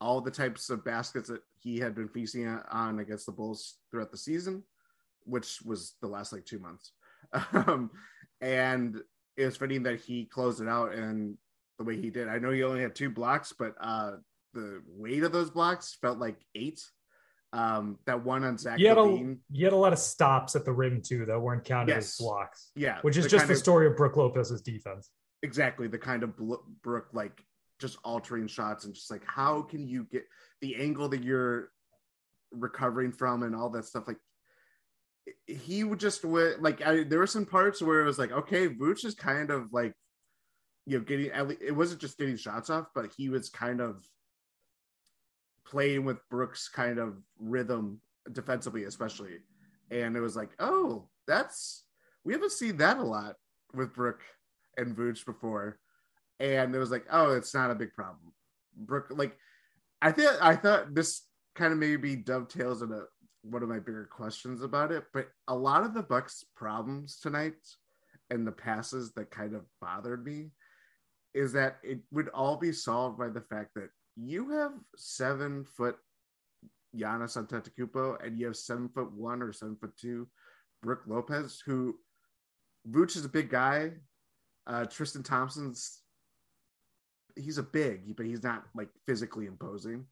[0.00, 4.10] all the types of baskets that he had been feasting on against the Bulls throughout
[4.10, 4.62] the season,
[5.24, 6.92] which was the last like two months.
[7.52, 7.90] Um,
[8.40, 9.00] and
[9.36, 11.36] it was fitting that he closed it out and
[11.78, 12.28] the way he did.
[12.28, 14.12] I know he only had two blocks, but uh,
[14.52, 16.80] the weight of those blocks felt like eight.
[17.52, 20.56] Um, that one on Zach You had, a, LaVine, you had a lot of stops
[20.56, 22.06] at the rim too that weren't counted Yes.
[22.08, 25.10] as blocks, yeah, which is the just the of- story of Brook Lopez's defense.
[25.42, 27.44] exactly the kind of Bro- Brook like
[27.80, 30.24] just altering shots and just like how can you get
[30.62, 31.70] the angle that you're
[32.50, 34.16] recovering from and all that stuff like
[35.46, 39.04] he would just like I, there were some parts where it was like okay Vooch
[39.04, 39.92] is kind of like
[40.86, 43.80] you know getting at least, it wasn't just getting shots off but he was kind
[43.80, 44.04] of
[45.66, 48.00] playing with Brooks kind of rhythm
[48.32, 49.38] defensively especially.
[49.90, 51.84] And it was like oh that's
[52.24, 53.36] we haven't seen that a lot
[53.74, 54.22] with Brook
[54.76, 55.78] and Vooch before.
[56.40, 58.32] And it was like oh it's not a big problem.
[58.76, 59.36] Brook like
[60.02, 61.22] I think I thought this
[61.54, 63.04] kind of maybe dovetails into
[63.42, 67.54] one of my bigger questions about it, but a lot of the Bucks' problems tonight
[68.30, 70.50] and the passes that kind of bothered me
[71.34, 75.96] is that it would all be solved by the fact that you have seven foot
[76.96, 80.28] Giannis Antetokounmpo and you have seven foot one or seven foot two
[80.82, 81.96] Brook Lopez, who
[82.88, 83.92] Vooch is a big guy.
[84.66, 86.00] Uh, Tristan Thompson's
[87.36, 90.04] he's a big, but he's not like physically imposing.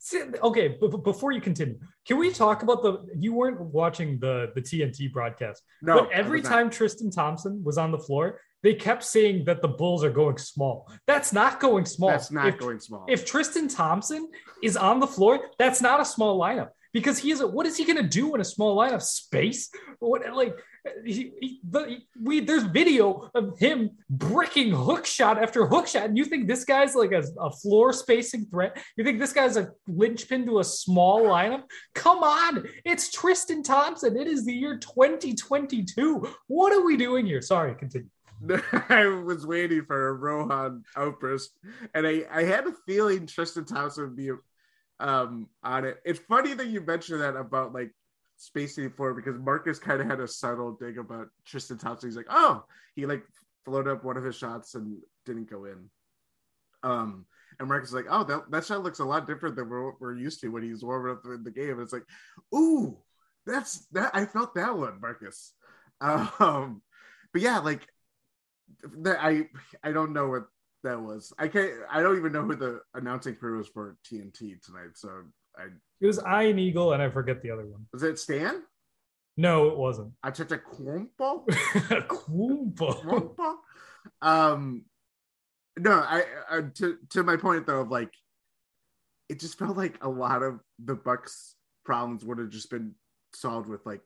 [0.42, 3.06] Okay, but, before you continue, can we talk about the?
[3.16, 6.56] You weren't watching the the TNT broadcast, No, but every I was not.
[6.56, 10.38] time Tristan Thompson was on the floor, they kept saying that the Bulls are going
[10.38, 10.90] small.
[11.06, 12.10] That's not going small.
[12.10, 13.04] that's not if, going small.
[13.08, 14.28] If Tristan Thompson
[14.62, 17.40] is on the floor, that's not a small lineup because he is.
[17.40, 19.02] A, what is he going to do in a small lineup?
[19.02, 19.70] Space?
[19.98, 20.56] What like?
[21.04, 26.18] He, he, the, we there's video of him bricking hook shot after hook shot, and
[26.18, 28.76] you think this guy's like a, a floor spacing threat?
[28.96, 31.62] You think this guy's a linchpin to a small lineup?
[31.94, 34.16] Come on, it's Tristan Thompson.
[34.16, 36.26] It is the year 2022.
[36.48, 37.42] What are we doing here?
[37.42, 38.08] Sorry, continue.
[38.88, 41.50] I was waiting for a Rohan outburst,
[41.94, 44.30] and I, I had a feeling Tristan Thompson would be
[45.00, 45.98] um, on it.
[46.04, 47.92] It's funny that you mentioned that about like
[48.54, 52.08] the floor because Marcus kind of had a subtle dig about Tristan Thompson.
[52.08, 53.22] He's like, oh, he like
[53.64, 55.88] floated up one of his shots and didn't go in.
[56.82, 57.26] Um,
[57.58, 60.16] and Marcus is like, oh, that, that shot looks a lot different than we're, we're
[60.16, 61.70] used to when he's warming up in the game.
[61.70, 62.06] And it's like,
[62.54, 62.98] ooh,
[63.46, 64.10] that's that.
[64.14, 65.52] I felt that one, Marcus.
[66.40, 66.82] Um,
[67.32, 67.86] but yeah, like
[69.06, 69.46] I
[69.82, 70.44] I don't know what
[70.82, 71.32] that was.
[71.38, 71.72] I can't.
[71.90, 74.90] I don't even know who the announcing crew was for TNT tonight.
[74.94, 75.10] So
[75.56, 75.64] I
[76.00, 77.86] It was Ian Eagle, and I forget the other one.
[77.92, 78.62] was it Stan?
[79.36, 80.12] No, it wasn't.
[80.24, 81.46] Antetokounmpo?
[81.46, 83.02] Kumpo.
[83.02, 83.56] Kwampa?
[84.20, 84.84] um,
[85.78, 85.92] no.
[85.92, 88.12] I, I to to my point though of like,
[89.28, 91.54] it just felt like a lot of the Bucks'
[91.84, 92.94] problems would have just been
[93.34, 94.02] solved with like,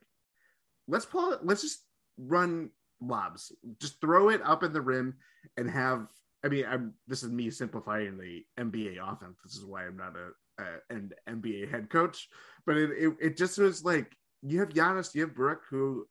[0.87, 1.39] let's pull it.
[1.43, 1.83] Let's just
[2.17, 2.69] run
[3.01, 3.51] lobs.
[3.79, 5.15] Just throw it up in the rim
[5.57, 6.07] and have.
[6.43, 6.93] I mean, I'm.
[7.07, 9.37] This is me simplifying the NBA offense.
[9.43, 12.27] This is why I'm not a, a an NBA head coach.
[12.65, 16.05] But it, it it just was like you have Giannis, you have Brook, who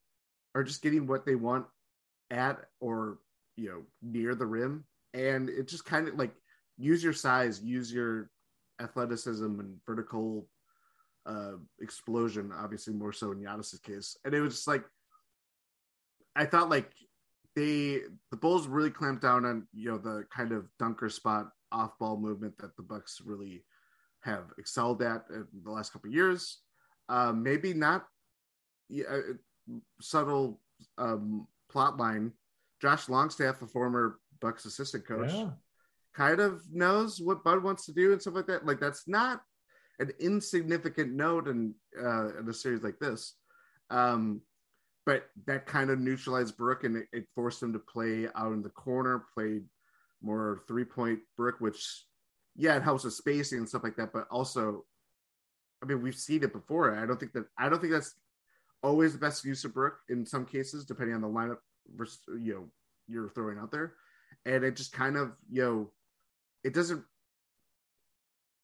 [0.55, 1.67] are just getting what they want
[2.31, 3.19] at or
[3.57, 6.33] you know near the rim, and it just kind of like
[6.77, 8.31] use your size, use your
[8.81, 10.49] athleticism and vertical
[11.25, 12.53] uh explosion.
[12.53, 14.85] Obviously, more so in Giannis's case, and it was just like
[16.37, 16.93] I thought like
[17.55, 21.99] they the Bulls really clamped down on you know the kind of dunker spot off
[21.99, 23.65] ball movement that the Bucks really
[24.21, 26.61] have excelled at in the last couple of years.
[27.09, 28.05] Uh, maybe not
[28.89, 30.61] yeah, uh, subtle
[30.99, 32.33] um, plot line.
[32.81, 35.51] Josh Longstaff, a former Bucks assistant coach, Yeah.
[36.15, 38.67] kind of knows what Bud wants to do and stuff like that.
[38.67, 39.41] Like that's not
[39.99, 43.35] an insignificant note in uh, in a series like this.
[43.91, 44.43] Um,
[45.07, 48.61] but that kind of neutralized Brook and it, it forced him to play out in
[48.61, 49.63] the corner, played
[50.21, 52.05] more three point Brook, which
[52.57, 54.13] yeah, it helps with spacing and stuff like that.
[54.13, 54.85] But also,
[55.83, 56.99] I mean, we've seen it before.
[56.99, 58.15] I don't think that I don't think that's
[58.83, 61.59] always the best use of Brook in some cases, depending on the lineup
[61.95, 62.69] versus you know
[63.07, 63.95] you're throwing out there.
[64.45, 65.91] And it just kind of you know
[66.65, 67.05] it doesn't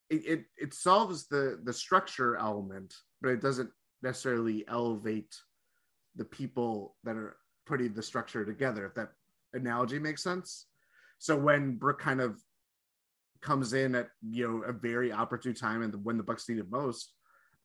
[0.09, 3.69] it, it it solves the the structure element, but it doesn't
[4.01, 5.33] necessarily elevate
[6.15, 8.85] the people that are putting the structure together.
[8.85, 9.09] If that
[9.53, 10.65] analogy makes sense.
[11.19, 12.37] So when Brook kind of
[13.43, 16.71] comes in at you know a very opportune time and when the Bucks need it
[16.71, 17.13] most.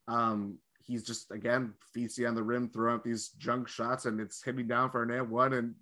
[0.07, 4.43] Um, he's just again feisty on the rim, throwing up these junk shots, and it's
[4.43, 5.75] hitting down for an and one, and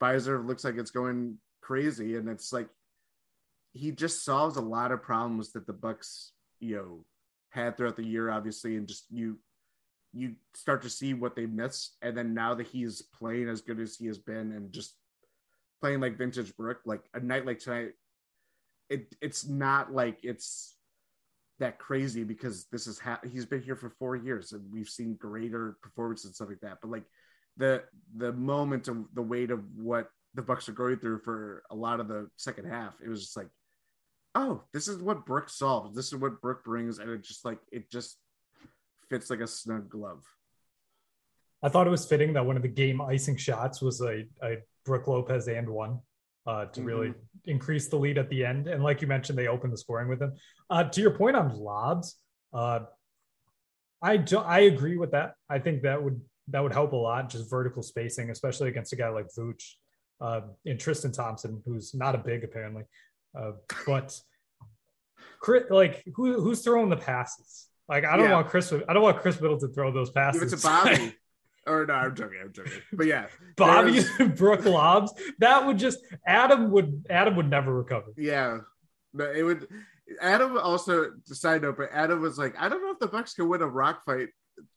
[0.00, 2.68] Fiserv looks like it's going crazy, and it's like
[3.72, 7.04] he just solves a lot of problems that the Bucks you know
[7.50, 9.38] had throughout the year, obviously, and just you
[10.14, 13.80] you start to see what they miss, and then now that he's playing as good
[13.80, 14.94] as he has been, and just
[15.80, 17.92] playing like vintage Brook, like a night like tonight,
[18.88, 20.76] it it's not like it's
[21.58, 25.14] that crazy because this is ha- he's been here for four years and we've seen
[25.14, 26.78] greater performances and stuff like that.
[26.80, 27.04] But like
[27.56, 27.84] the
[28.16, 32.00] the moment of the weight of what the Bucks are going through for a lot
[32.00, 33.48] of the second half, it was just like,
[34.34, 35.94] oh, this is what Brook solves.
[35.94, 38.18] This is what Brook brings, and it just like it just
[39.08, 40.22] fits like a snug glove.
[41.62, 44.56] I thought it was fitting that one of the game icing shots was a, a
[44.84, 46.00] Brook Lopez and one
[46.46, 46.86] uh, to mm-hmm.
[46.86, 47.14] really
[47.46, 48.68] increase the lead at the end.
[48.68, 50.34] And like you mentioned, they opened the scoring with them.
[50.68, 52.16] Uh, to your point on lobs,
[52.52, 52.80] uh,
[54.02, 55.34] I do, I agree with that.
[55.48, 58.96] I think that would that would help a lot, just vertical spacing, especially against a
[58.96, 59.62] guy like Vooch
[60.20, 62.82] uh, and Tristan Thompson, who's not a big apparently,
[63.38, 63.52] uh,
[63.86, 64.20] but
[65.70, 67.68] like who who's throwing the passes?
[67.88, 68.34] Like I don't yeah.
[68.34, 68.72] want Khris.
[68.72, 70.40] I don't want Khris Middleton to throw those passes.
[70.40, 71.16] Give it to Bobby.
[71.66, 72.38] or no, I'm joking.
[72.42, 72.72] I'm joking.
[72.92, 74.00] But yeah, Bobby
[74.36, 75.12] Brook lobs.
[75.38, 78.06] That would just Adam would Adam would never recover.
[78.16, 78.58] Yeah,
[79.12, 79.68] but it would.
[80.20, 83.48] Adam also side note, but Adam was like, I don't know if the Bucks can
[83.48, 84.28] win a rock fight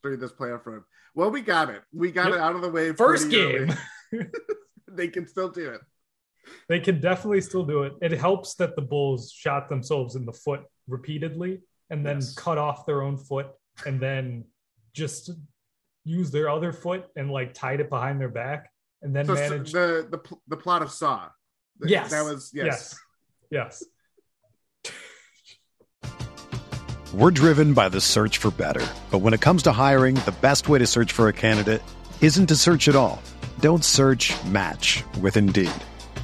[0.02, 0.82] through this playoff run.
[1.14, 1.82] Well, we got it.
[1.92, 2.36] We got yep.
[2.36, 2.92] it out of the way.
[2.92, 3.74] First game.
[4.88, 5.80] they can still do it.
[6.68, 7.92] They can definitely still do it.
[8.00, 12.34] It helps that the Bulls shot themselves in the foot repeatedly and then yes.
[12.34, 13.48] cut off their own foot
[13.86, 14.44] and then
[14.92, 15.30] just
[16.04, 18.70] use their other foot and like tied it behind their back
[19.02, 21.28] and then so, manage the, the the plot of Saw.
[21.80, 22.98] Yes, that was yes,
[23.50, 23.82] yes.
[24.82, 24.92] yes.
[27.14, 30.68] We're driven by the search for better, but when it comes to hiring, the best
[30.68, 31.82] way to search for a candidate
[32.20, 33.22] isn't to search at all.
[33.60, 34.34] Don't search.
[34.44, 35.72] Match with Indeed.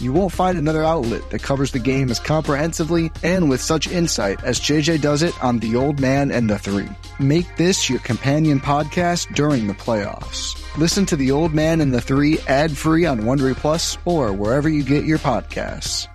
[0.00, 4.42] You won't find another outlet that covers the game as comprehensively and with such insight
[4.42, 6.88] as JJ does it on The Old Man and the Three.
[7.20, 10.58] Make this your companion podcast during the playoffs.
[10.76, 14.68] Listen to The Old Man and the Three ad free on Wondery Plus or wherever
[14.68, 16.08] you get your podcasts.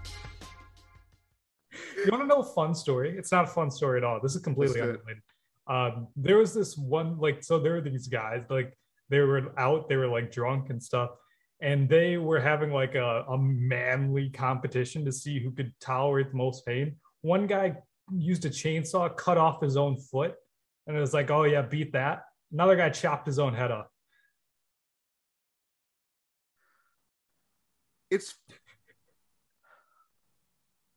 [1.71, 3.17] You want to know a fun story?
[3.17, 4.19] It's not a fun story at all.
[4.21, 5.23] This is completely unrelated.
[5.67, 8.77] Um, there was this one, like, so there were these guys, like,
[9.09, 11.11] they were out, they were like drunk and stuff
[11.59, 16.37] and they were having like a, a manly competition to see who could tolerate the
[16.37, 16.95] most pain.
[17.21, 17.77] One guy
[18.15, 20.35] used a chainsaw, cut off his own foot,
[20.85, 22.23] and it was like, oh yeah, beat that.
[22.51, 23.87] Another guy chopped his own head off.
[28.09, 28.55] It's I'm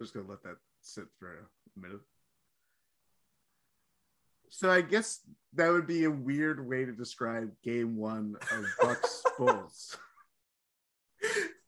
[0.02, 2.00] just gonna let that sit for a minute.
[4.50, 5.20] So I guess
[5.54, 9.96] that would be a weird way to describe game one of Bucks Bulls.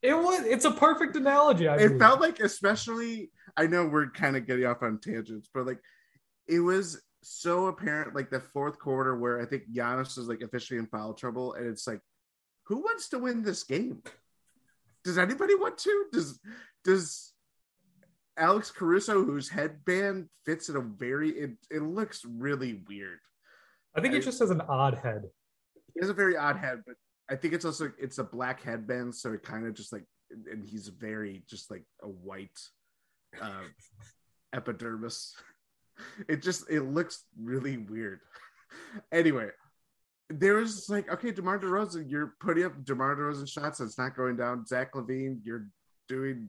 [0.02, 0.44] It was.
[0.44, 1.68] It's a perfect analogy.
[1.68, 5.66] I it felt like, especially I know we're kind of getting off on tangents, but
[5.66, 5.78] like
[6.48, 10.78] it was so apparent, like the fourth quarter where I think Giannis is like officially
[10.78, 12.00] in foul trouble, and it's like,
[12.66, 14.02] who wants to win this game?
[15.04, 16.06] Does anybody want to?
[16.12, 16.40] Does
[16.84, 17.32] does
[18.36, 23.18] Alex Caruso, whose headband fits in a very it, it looks really weird.
[23.94, 25.22] I think he just has an odd head.
[25.94, 26.96] He has a very odd head, but
[27.32, 30.04] I think it's also it's a black headband, so it kind of just like
[30.50, 32.60] and he's very just like a white
[33.40, 33.64] uh,
[34.52, 35.34] epidermis.
[36.28, 38.20] It just it looks really weird.
[39.12, 39.48] anyway,
[40.28, 43.80] there was like okay, Demar Derozan, you're putting up Demar Derozan shots.
[43.80, 44.66] It's not going down.
[44.66, 45.68] Zach LaVine, you're
[46.08, 46.48] doing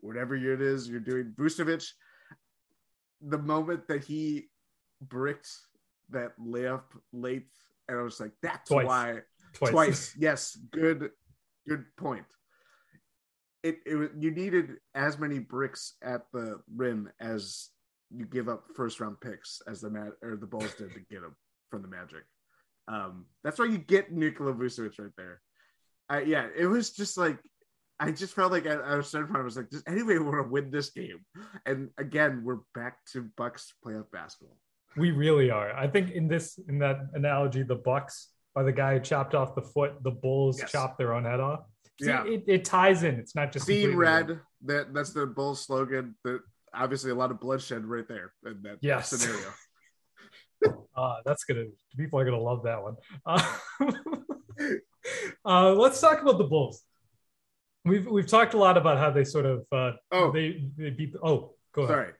[0.00, 1.34] whatever it is you're doing.
[1.38, 1.86] Vucevic,
[3.20, 4.48] the moment that he
[5.02, 5.50] bricked
[6.08, 7.48] that layup late,
[7.88, 8.86] and I was like, that's Twice.
[8.86, 9.20] why
[9.52, 9.70] Twice.
[9.70, 10.14] twice.
[10.18, 11.10] Yes, good,
[11.68, 12.24] good point.
[13.62, 17.68] It, it was- you needed as many bricks at the rim as
[18.10, 21.22] you give up first round picks as the Mat or the Bulls did to get
[21.22, 21.36] them
[21.70, 22.24] from the Magic.
[22.88, 25.40] Um, that's why you get Nikola Vucevic right there.
[26.08, 27.38] I, yeah, it was just like
[28.00, 30.44] I just felt like at, at a certain point I was like, does anybody want
[30.44, 31.20] to win this game?
[31.64, 34.56] And again, we're back to Bucks playoff basketball.
[34.96, 35.72] We really are.
[35.72, 39.54] I think in this in that analogy, the Bucks are the guy who chopped off
[39.54, 40.02] the foot.
[40.02, 40.70] The Bulls Yes.
[40.72, 41.60] chopped their own head off.
[42.00, 42.24] See, Yeah.
[42.26, 43.16] it, it ties in.
[43.16, 44.40] It's not just Seeing red, wrong.
[44.66, 46.16] that that's the Bulls slogan.
[46.24, 46.40] That
[46.74, 49.10] obviously a lot of bloodshed right there in that Yes.
[49.10, 49.48] scenario.
[50.94, 51.64] Uh, that's gonna
[51.96, 52.94] people are gonna love that one.
[53.26, 53.56] Uh,
[55.44, 56.82] uh, let's talk about the Bulls.
[57.84, 60.30] We've we've talked a lot about how they sort of uh, Oh.
[60.30, 61.14] they they beat.
[61.22, 61.94] Oh, go ahead.
[61.94, 62.12] Sorry.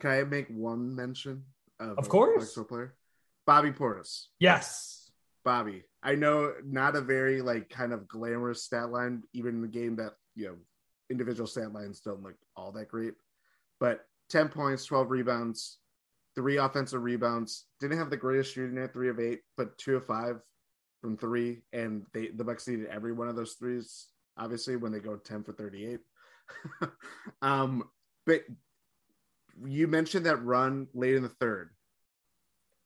[0.00, 1.44] Can I make one mention
[1.80, 2.56] of, Of course.
[2.68, 2.94] Player?
[3.46, 4.26] Bobby Portis.
[4.38, 5.03] Yes,
[5.44, 5.84] Bobby.
[6.02, 9.96] I know not a very like kind of glamorous stat line, even in the game
[9.96, 10.56] that you know
[11.10, 13.14] individual stat lines don't look all that great.
[13.80, 15.78] But 10 points, 12 rebounds,
[16.34, 17.66] three offensive rebounds.
[17.80, 20.40] Didn't have the greatest shooting at three of eight, but two of five
[21.00, 21.62] from three.
[21.72, 25.44] And they the Bucks needed every one of those threes, obviously, when they go 10
[25.44, 26.00] for 38.
[27.42, 27.84] um,
[28.26, 28.42] but
[29.64, 31.70] you mentioned that run late in the third.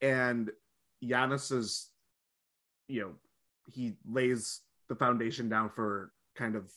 [0.01, 0.51] And
[1.03, 1.89] Giannis's
[2.89, 3.11] you know
[3.73, 6.73] he lays the foundation down for kind of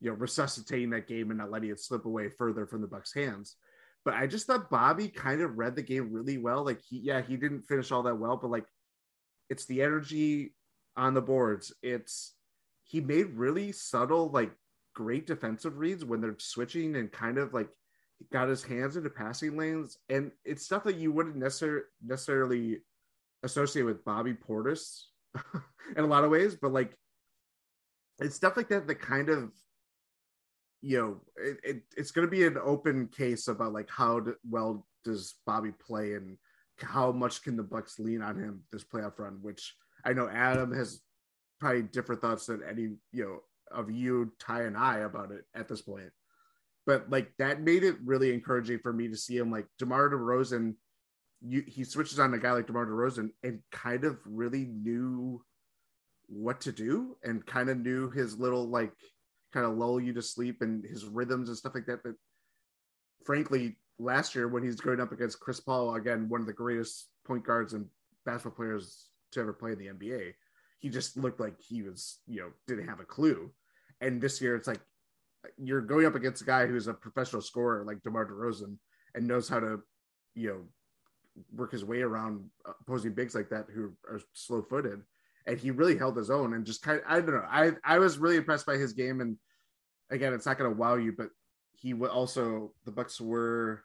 [0.00, 3.12] you know resuscitating that game and not letting it slip away further from the bucks
[3.12, 3.56] hands.
[4.04, 6.64] But i just thought bobby kind of read the game really well.
[6.64, 8.66] Like he yeah he didn't finish all that well but like
[9.50, 10.54] it's the energy
[10.96, 11.72] on the boards.
[11.82, 12.34] It's
[12.84, 14.52] he made really subtle like
[14.94, 17.68] great defensive reads when they're switching and kind of like
[18.32, 19.98] got his hands into passing lanes.
[20.08, 22.78] And it's stuff that you wouldn't necessar- necessarily
[23.44, 25.04] associate with bobby portis
[25.96, 26.96] in a lot of ways, but like
[28.20, 29.50] it's stuff like that that kind of
[30.80, 34.32] you know it, it it's going to be an open case about like how d-
[34.48, 36.36] well does Bobby play and
[36.80, 39.74] how much can the Bucks lean on him this playoff run, which
[40.04, 41.00] I know Adam has
[41.60, 45.68] probably different thoughts than any you know of you, Ty, and I about it at
[45.68, 46.10] this point.
[46.86, 50.74] But like that made it really encouraging for me to see him like DeMar DeRozan
[51.40, 55.42] you he switches on a guy like DeMar DeRozan and kind of really knew
[56.26, 58.92] what to do and kind of knew his little like
[59.52, 62.02] kind of lull you to sleep and his rhythms and stuff like that.
[62.02, 62.14] But
[63.24, 67.08] frankly, last year when he's going up against Chris Paul, again, one of the greatest
[67.26, 67.86] point guards and
[68.26, 70.32] basketball players to ever play in the NBA,
[70.80, 73.50] he just looked like he was, you know, didn't have a clue.
[74.00, 74.80] And this year it's like
[75.56, 78.76] you're going up against a guy who's a professional scorer like DeMar DeRozan
[79.14, 79.80] and knows how to,
[80.34, 80.60] you know,
[81.54, 82.44] work his way around
[82.82, 85.02] opposing bigs like that who are slow footed.
[85.46, 87.46] And he really held his own and just kind of, I don't know.
[87.48, 89.22] I, I was really impressed by his game.
[89.22, 89.38] And
[90.10, 91.30] again, it's not going to wow you, but
[91.72, 93.82] he would also, the Bucks were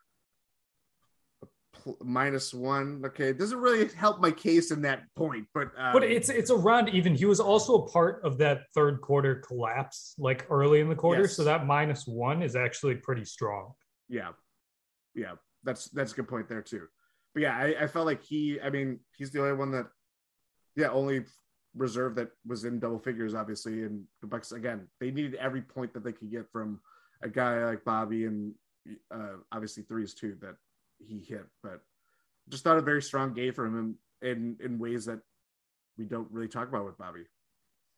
[1.74, 3.02] pl- minus one.
[3.06, 3.30] Okay.
[3.30, 6.90] It doesn't really help my case in that point, but, um, but it's it's around
[6.90, 7.16] even.
[7.16, 11.22] He was also a part of that third quarter collapse, like early in the quarter.
[11.22, 11.38] Yes.
[11.38, 13.74] So that minus one is actually pretty strong.
[14.10, 14.30] yeah.
[15.16, 15.34] Yeah.
[15.64, 16.88] That's, that's a good point there too.
[17.34, 19.88] But yeah, I, I felt like he, I mean, he's the only one that,
[20.76, 21.26] yeah, only
[21.76, 23.84] reserve that was in double figures, obviously.
[23.84, 26.80] And the Bucks again, they needed every point that they could get from
[27.24, 28.54] a guy like Bobby, and
[29.12, 30.56] uh, obviously threes too that
[31.00, 31.46] he hit.
[31.64, 31.82] But
[32.50, 35.20] just thought a very strong game from him in in ways that
[35.98, 37.24] we don't really talk about with Bobby.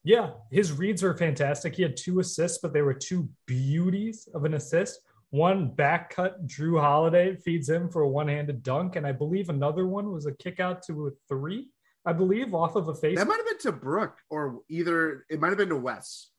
[0.04, 1.76] Yeah, his reads were fantastic.
[1.76, 5.00] He had two assists, but they were two beauties of an assist.
[5.32, 8.96] One back cut, Jrue Holiday feeds him for a one handed dunk.
[8.96, 11.70] And I believe another one was a kick out to a three,
[12.06, 13.18] I believe, off of a face.
[13.18, 16.30] That might have been to Brook, or either it might have been to Wes.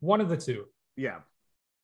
[0.00, 0.66] One of the two.
[0.96, 1.20] Yeah,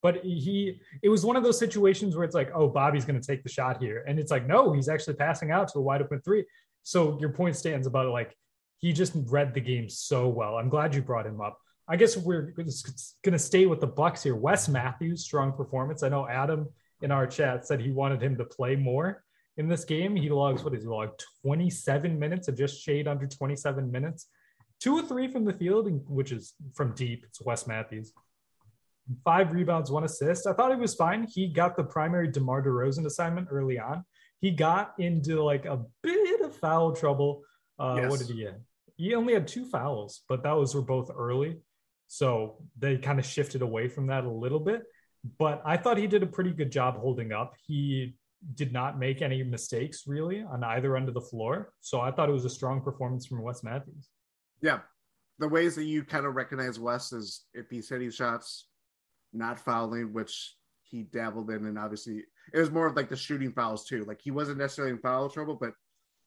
[0.02, 3.26] But he, it was one of those situations where it's like, oh, Bobby's going to
[3.26, 4.04] take the shot here.
[4.06, 6.44] And it's like, no, he's actually passing out to a wide open three.
[6.82, 8.36] So your point stands about like,
[8.78, 10.58] he just read the game so well.
[10.58, 11.58] I'm glad you brought him up.
[11.88, 14.34] I guess we're going to stay with the Bucks here.
[14.34, 16.02] Wes Matthews, strong performance.
[16.02, 16.68] I know Adam
[17.02, 19.22] in our chat said he wanted him to play more
[19.56, 20.16] in this game.
[20.16, 24.26] He logs, what is he logged 27 minutes of just shade under 27 minutes.
[24.80, 27.24] Two or three from the field, which is from deep.
[27.26, 28.12] It's Wes Matthews.
[29.24, 30.46] Five rebounds, one assist.
[30.46, 31.26] I thought he was fine.
[31.32, 34.04] He got the primary DeMar DeRozan assignment early on.
[34.40, 37.42] He got into like a bit of foul trouble.
[37.78, 38.10] Uh, yes.
[38.10, 38.60] What did he get?
[38.96, 41.58] He only had two fouls, but those were both early.
[42.08, 44.82] So they kind of shifted away from that a little bit.
[45.38, 47.54] But I thought he did a pretty good job holding up.
[47.66, 48.16] He
[48.54, 51.72] did not make any mistakes really on either end of the floor.
[51.80, 54.08] So I thought it was a strong performance from Wes Matthews.
[54.62, 54.80] Yeah.
[55.38, 58.68] The ways that you kind of recognize Wes is if he's hitting shots,
[59.32, 63.52] not fouling, which he dabbled in, and obviously it was more of like the shooting
[63.52, 64.04] fouls too.
[64.04, 65.72] Like he wasn't necessarily in foul trouble, but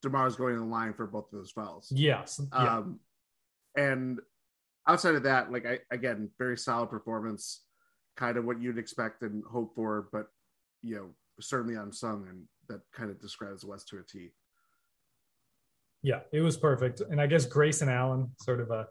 [0.04, 1.92] DeMar's going in the line for both of those fouls.
[1.96, 2.42] Yes.
[2.54, 2.78] Yeah.
[2.78, 3.00] Um,
[3.76, 4.20] and
[4.88, 7.64] outside of that, like I again, very solid performance,
[8.18, 10.28] kind of what you'd expect and hope for, but
[10.82, 11.10] you know,
[11.42, 14.30] certainly unsung, and that kind of describes Wes to a T.
[16.02, 18.88] Yeah, it was perfect, and I guess Grayson Allen, sort of a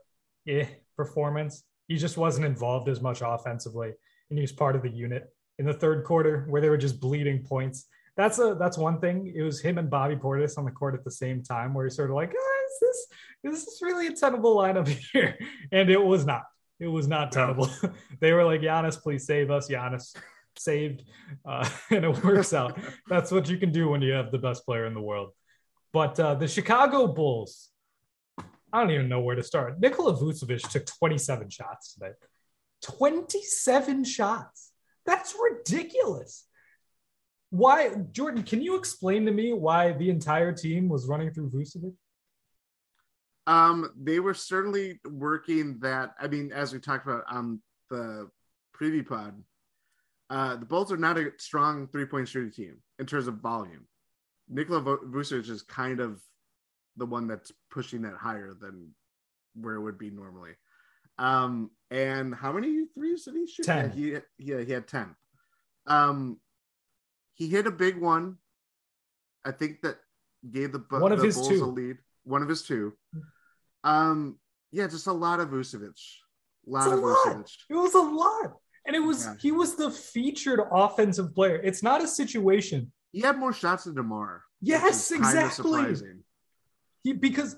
[0.47, 0.67] eh
[0.97, 1.65] performance.
[1.87, 3.93] He just wasn't involved as much offensively,
[4.31, 7.01] and he was part of the unit in the third quarter where they were just
[7.01, 7.87] bleeding points.
[8.19, 9.33] That's a that's one thing.
[9.33, 11.95] It was him and Bobby Portis on the court at the same time, where he's
[11.95, 15.39] sort of like, oh, "Is this is this really a tenable lineup here?"
[15.71, 16.43] And it was not.
[16.81, 17.71] It was not tenable.
[18.21, 20.17] they were like, "Giannis, please save us." Giannis
[20.59, 21.05] saved,
[21.47, 22.77] uh, and it works out.
[23.07, 25.31] That's what you can do when you have the best player in the world.
[25.93, 27.71] But uh, the Chicago Bulls,
[28.73, 29.79] I don't even know where to start.
[29.79, 32.13] Nikola Vucevic took 27 shots today.
[32.83, 34.73] 27 shots.
[35.07, 36.48] That's ridiculous.
[37.51, 41.95] Why, Jordan, can you explain to me why the entire team was running through Vucevic?
[43.47, 46.15] Um, they were certainly working that.
[46.21, 48.29] I mean, as we talked about on the
[48.79, 49.43] preview pod,
[50.29, 53.87] uh, the Bulls are not a strong three point shooting team in terms of volume.
[54.51, 56.21] Nikola Vucevic is kind of
[56.99, 58.91] the one that's pushing that higher than
[59.55, 60.53] where it would be normally.
[61.19, 63.65] Um, and how many threes did he shoot?
[63.65, 63.93] Ten.
[63.97, 65.17] Yeah, he, yeah, he had ten.
[65.87, 66.39] Um,
[67.39, 68.37] he hit a big one.
[69.45, 69.97] I think that
[70.51, 71.65] gave the, one of the his Bulls two.
[71.65, 71.97] a lead.
[72.25, 72.93] One of his two.
[73.85, 74.39] Um,
[74.71, 75.99] yeah, just a lot of Vucevic.
[76.67, 77.27] A lot it's of a lot.
[77.27, 77.57] Vucevic.
[77.71, 78.55] It was a lot.
[78.87, 79.35] And it was yeah.
[79.41, 81.57] he was the featured offensive player.
[81.63, 84.43] It's not a situation he had more shots than Demar.
[84.61, 85.97] Yes, exactly.
[87.05, 87.57] He because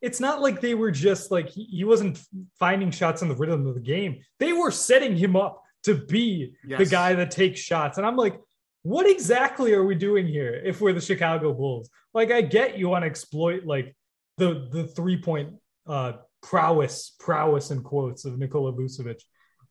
[0.00, 2.20] it's not like they were just like he, he, wasn't
[2.58, 4.20] finding shots in the rhythm of the game.
[4.38, 6.78] They were setting him up to be yes.
[6.78, 7.98] the guy that takes shots.
[7.98, 8.38] And I'm like,
[8.84, 11.90] what exactly are we doing here if we're the Chicago Bulls?
[12.12, 13.96] Like, I get you want to exploit like
[14.36, 15.54] the the three point
[15.86, 16.12] uh,
[16.42, 19.20] prowess, prowess in quotes of Nikola Vucevic.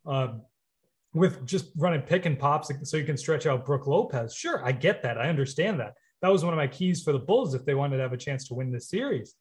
[0.06, 0.40] Uh,
[1.14, 4.34] with just running pick and pops so you can stretch out Brook Lopez.
[4.34, 5.20] Sure, I get that.
[5.20, 5.94] I understand that.
[6.24, 8.18] That was one of my keys for the Bulls if they wanted to have a
[8.18, 9.36] chance to win this series.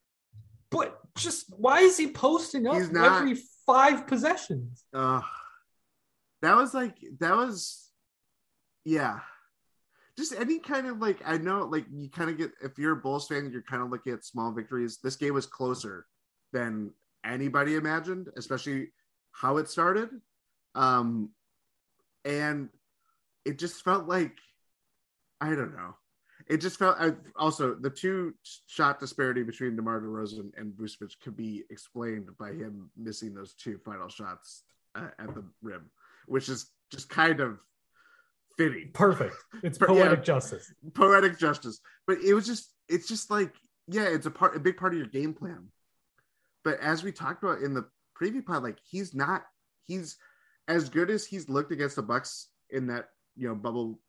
[0.70, 4.84] But just why is he posting up not, every five possessions?
[4.92, 5.22] Uh,
[6.42, 7.90] that was like that was
[8.84, 9.20] yeah.
[10.16, 12.96] Just any kind of like I know like you kind of get if you're a
[12.96, 14.98] Bulls fan, you're kind of looking at small victories.
[15.02, 16.06] This game was closer
[16.52, 16.92] than
[17.24, 18.88] anybody imagined, especially
[19.32, 20.10] how it started.
[20.74, 21.30] Um,
[22.24, 22.68] and
[23.44, 24.36] it just felt like
[25.40, 25.96] I don't know.
[26.48, 28.34] It just felt I, also the two
[28.66, 33.78] shot disparity between DeMar DeRozan and Vucevic could be explained by him missing those two
[33.84, 35.90] final shots uh, at the rim,
[36.26, 37.58] which is just kind of
[38.56, 38.90] fitting.
[38.92, 39.34] Perfect.
[39.62, 40.72] It's poetic yeah, justice.
[40.94, 41.80] Poetic justice.
[42.06, 43.54] But it was just it's just like
[43.88, 45.68] yeah, it's a part a big part of your game plan.
[46.64, 47.86] But as we talked about in the
[48.20, 49.42] preview pod, like he's not
[49.84, 50.16] he's
[50.68, 54.00] as good as he's looked against the Bucks in that you know bubble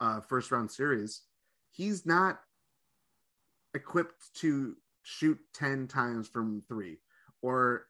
[0.00, 1.22] uh, first round series,
[1.70, 2.40] he's not
[3.74, 6.98] equipped to shoot 10 times from three
[7.40, 7.86] or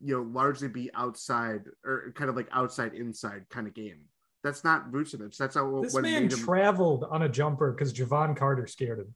[0.00, 4.00] you know largely be outside or kind of like outside inside kind of game
[4.42, 5.36] that's not Vucevic.
[5.36, 9.14] That's how this man traveled on a jumper because Jevon Carter scared him.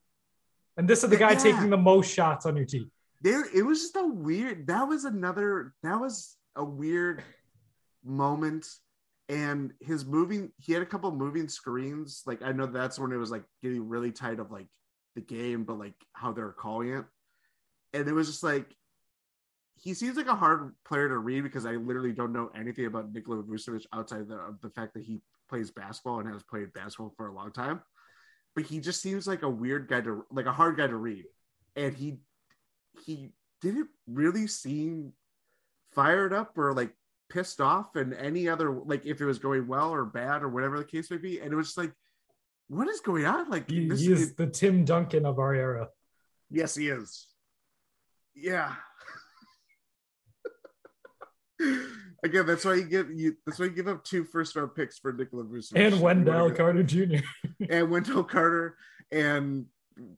[0.76, 1.38] And this is the guy yeah.
[1.38, 2.90] taking the most shots on your team.
[3.22, 4.66] There, it was just a weird.
[4.66, 5.74] That was another.
[5.82, 7.22] That was a weird
[8.04, 8.66] moment
[9.28, 13.16] and his moving he had a couple moving screens like i know that's when it
[13.16, 14.68] was like getting really tight of like
[15.16, 17.04] the game but like how they're calling it
[17.92, 18.74] and it was just like
[19.78, 23.12] he seems like a hard player to read because I literally don't know anything about
[23.12, 26.72] Nikola Vucevic outside of the, of the fact that he plays basketball and has played
[26.72, 27.80] basketball for a long time.
[28.54, 31.24] But he just seems like a weird guy to like a hard guy to read,
[31.76, 32.16] and he
[33.04, 35.12] he didn't really seem
[35.92, 36.92] fired up or like
[37.28, 40.78] pissed off and any other like if it was going well or bad or whatever
[40.78, 41.40] the case may be.
[41.40, 41.92] And it was just like
[42.68, 43.48] what is going on?
[43.50, 45.88] Like He, this he is it- the Tim Duncan of our era.
[46.50, 47.26] yes he is.
[48.34, 48.74] Yeah
[52.22, 54.98] again that's why you give you that's why you give up two first round picks
[54.98, 57.16] for Nikola Vucevic And Wendell Carter Jr.
[57.70, 58.76] and Wendell Carter
[59.10, 59.66] and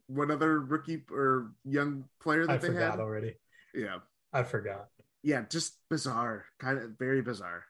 [0.07, 3.35] one other rookie or young player that I they forgot had already.
[3.75, 3.99] yeah
[4.33, 4.89] I forgot.
[5.23, 7.65] yeah just bizarre kind of very bizarre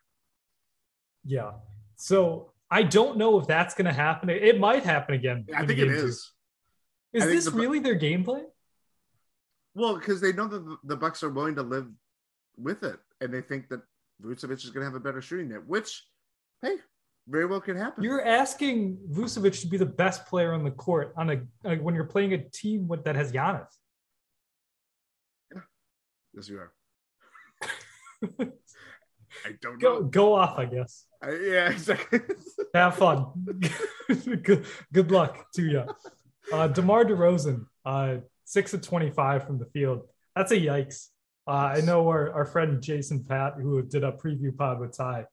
[1.24, 1.52] Yeah.
[1.96, 4.28] So I don't know if that's going to happen.
[4.30, 5.46] It, might happen again.
[5.54, 6.04] I think it game two.
[6.06, 6.32] is
[7.14, 8.42] Is I this the really their gameplay?
[9.74, 11.86] Well, because they know that the Bucks are willing to live
[12.56, 13.80] with it, and they think that
[14.22, 16.04] Vucevic is going to have a better shooting net, which,
[16.62, 16.76] hey,
[17.28, 18.02] very well could happen.
[18.02, 21.36] You're asking Vucevic to be the best player on the court on a
[21.76, 23.66] when you're playing a team with, that has Giannis.
[26.34, 26.72] yes, you are.
[29.44, 30.02] I don't Go know.
[30.04, 31.04] go off, I guess.
[31.22, 32.20] I, yeah, exactly.
[32.74, 33.26] Have fun.
[34.42, 35.84] good, good luck to you.
[36.52, 40.02] Uh, DeMar DeRozan, uh, six of 25 from the field.
[40.34, 41.08] That's a yikes.
[41.48, 45.24] Uh, I know our, our friend Jason Pat, who did a preview pod with Ty,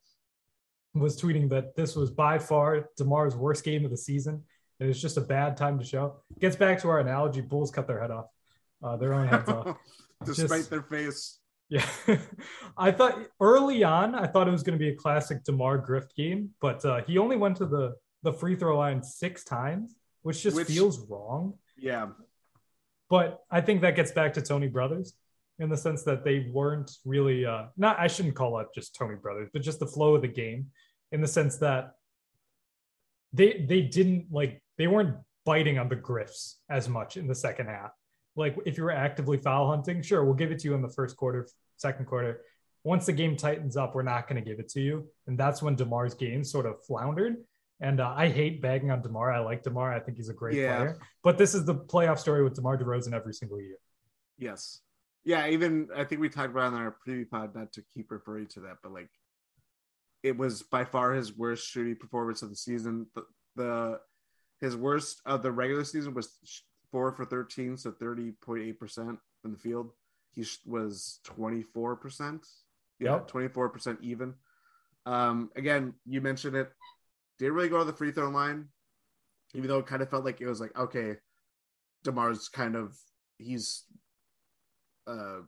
[0.94, 4.42] was tweeting that this was by far DeMar's worst game of the season.
[4.80, 6.22] And it's just a bad time to show.
[6.40, 8.28] Gets back to our analogy Bulls cut their head off,
[8.82, 9.78] uh, their own heads off.
[10.26, 11.40] Despite Just- their face.
[11.68, 11.86] Yeah.
[12.78, 16.16] I thought early on, I thought it was going to be a classic DeMar Grift
[16.16, 20.44] game, but uh, he only went to the, the free throw line six times, which
[20.44, 21.56] just Which- feels wrong.
[21.78, 22.10] Yeah.
[23.10, 25.14] But I think that gets back to Tony Brothers
[25.60, 29.16] in the sense that they weren't really, uh, not, I shouldn't call it just Tony
[29.16, 30.68] Brothers, but just the flow of the game
[31.12, 31.94] in the sense that
[33.34, 37.68] they, they didn't like, they weren't biting on the grifts as much in the second
[37.68, 37.92] half.
[38.36, 40.90] Like if you were actively foul hunting, sure, we'll give it to you in the
[40.90, 41.48] first quarter,
[41.78, 42.42] second quarter.
[42.84, 45.08] Once the game tightens up, we're not going to give it to you.
[45.28, 47.38] And that's when DeMar's game sort of floundered.
[47.82, 49.32] And uh, I hate bagging on DeMar.
[49.32, 49.94] I like DeMar.
[49.94, 50.78] I think he's a great Yeah.
[50.78, 51.00] player.
[51.24, 53.78] But this is the playoff story with DeMar DeRozan every single year.
[54.38, 54.82] Yes.
[55.26, 55.48] Yeah.
[55.48, 58.62] Even I think we talked about on our preview pod, not to keep referring to
[58.62, 59.10] that, but like
[60.24, 63.08] it was by far his worst shooting performance of the season.
[63.16, 64.00] The, the
[64.62, 66.38] his worst of the regular season was
[66.92, 69.92] four for 13, so 30.8% from the field.
[70.32, 72.40] He sh- was 24%.
[73.00, 73.30] Yeah, Yep.
[73.32, 74.34] 24% even.
[75.06, 76.72] Um, again, you mentioned it.
[77.38, 78.70] Didn't really go to the free throw line,
[79.54, 81.18] even though it kind of felt like it was like, okay,
[82.06, 82.98] DeMar's kind of,
[83.38, 83.84] he's,
[85.08, 85.40] uh,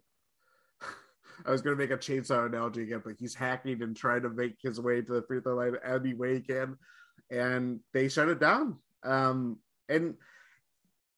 [1.45, 4.29] I was going to make a chainsaw analogy again, but he's hacking and trying to
[4.29, 6.77] make his way to the free throw line any way he can.
[7.29, 8.77] And they shut it down.
[9.03, 10.15] Um, and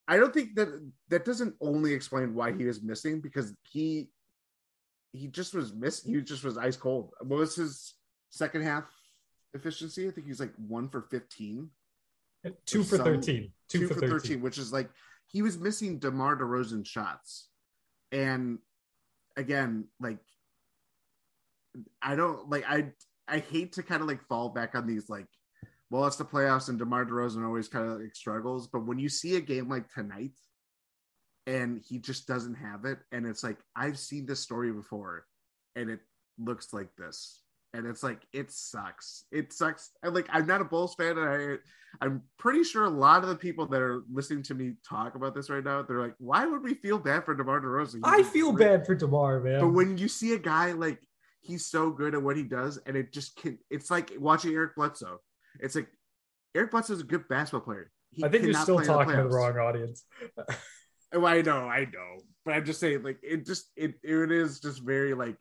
[0.07, 0.69] I don't think that
[1.09, 4.09] that doesn't only explain why he was missing because he
[5.11, 7.13] he just was miss he just was ice cold.
[7.21, 7.93] What was his
[8.29, 8.85] second half
[9.53, 10.07] efficiency?
[10.07, 11.69] I think he's like one for fifteen.
[12.65, 13.51] Two for Some- 13.
[13.67, 14.41] Two, for 13.
[14.41, 14.89] which is like
[15.27, 17.48] he was missing DeMar DeRozan shots.
[18.11, 18.59] And
[19.37, 20.19] again, like
[22.01, 22.91] I don't like I
[23.27, 25.27] I hate to kind of like fall back on these like
[25.89, 29.09] well it's the playoffs and DeMar DeRozan always kind of like struggles, but when you
[29.09, 30.37] see a game like tonight
[31.47, 35.25] and he just doesn't have it and it's like I've seen this story before
[35.75, 35.99] and it
[36.37, 37.43] looks like this
[37.73, 39.25] and it's like it sucks.
[39.31, 39.91] It sucks.
[40.03, 41.57] And like I'm not a Bulls fan, and I
[42.05, 45.33] I'm pretty sure a lot of the people that are listening to me talk about
[45.33, 48.01] this right now, they're like, why would we feel bad for DeMar DeRozan?
[48.03, 49.59] I feel great- bad for DeMar, man.
[49.61, 50.99] But when you see a guy like
[51.41, 54.75] he's so good at what he does, and it just can, it's like watching Eric
[54.75, 55.19] Bledsoe.
[55.59, 55.87] It's like
[56.55, 57.91] Eric Bledsoe is a good basketball player.
[58.11, 60.03] He I think you're still in the talking to the wrong audience.
[61.11, 64.59] Oh, I know, I know, but I'm just saying, like, it just it it is
[64.59, 65.35] just very like.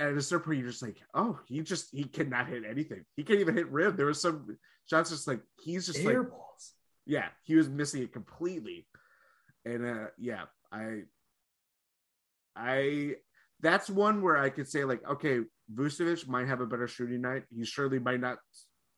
[0.00, 3.04] At a certain point, you're just like, oh, he just he cannot hit anything.
[3.16, 3.96] He can't even hit rim.
[3.96, 4.56] There was some
[4.88, 6.72] shots just like he's just like balls.
[7.06, 8.86] yeah, he was missing it completely.
[9.66, 11.02] And uh yeah, I
[12.56, 13.16] I
[13.60, 15.40] that's one where I could say like, okay,
[15.74, 17.44] Vucevic might have a better shooting night.
[17.54, 18.38] He surely might not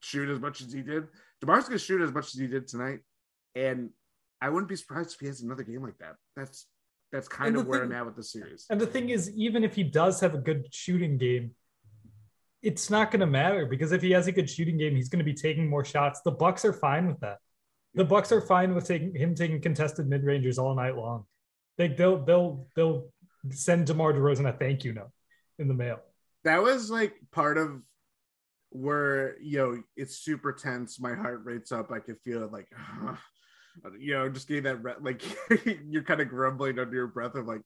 [0.01, 1.09] shoot as much as he did.
[1.45, 3.01] DeMar's gonna shoot as much as he did tonight.
[3.57, 3.91] And
[4.41, 6.15] I wouldn't be surprised if he has another game like that.
[6.37, 6.67] That's
[7.13, 8.67] that's kind of where thing- I'm at with the series.
[8.71, 11.53] And the thing is, even if he does have a good shooting game,
[12.63, 15.19] it's not going to matter because if he has a good shooting game, he's going
[15.19, 16.21] to be taking more shots.
[16.23, 17.39] The Bucks are fine with that.
[17.95, 21.27] The Bucks are fine with taking him taking contested mid rangers all night long.
[21.77, 23.09] They they'll they'll they'll
[23.51, 25.11] send DeMar DeRozan a thank you note
[25.59, 25.99] in the mail.
[26.45, 27.83] That was like part of
[28.71, 30.99] where you know it's super tense.
[31.01, 31.91] My heart rates up.
[31.91, 32.69] I can feel it like,
[33.99, 35.23] you know, just getting that re- like
[35.89, 37.63] you're kind of grumbling under your breath of like,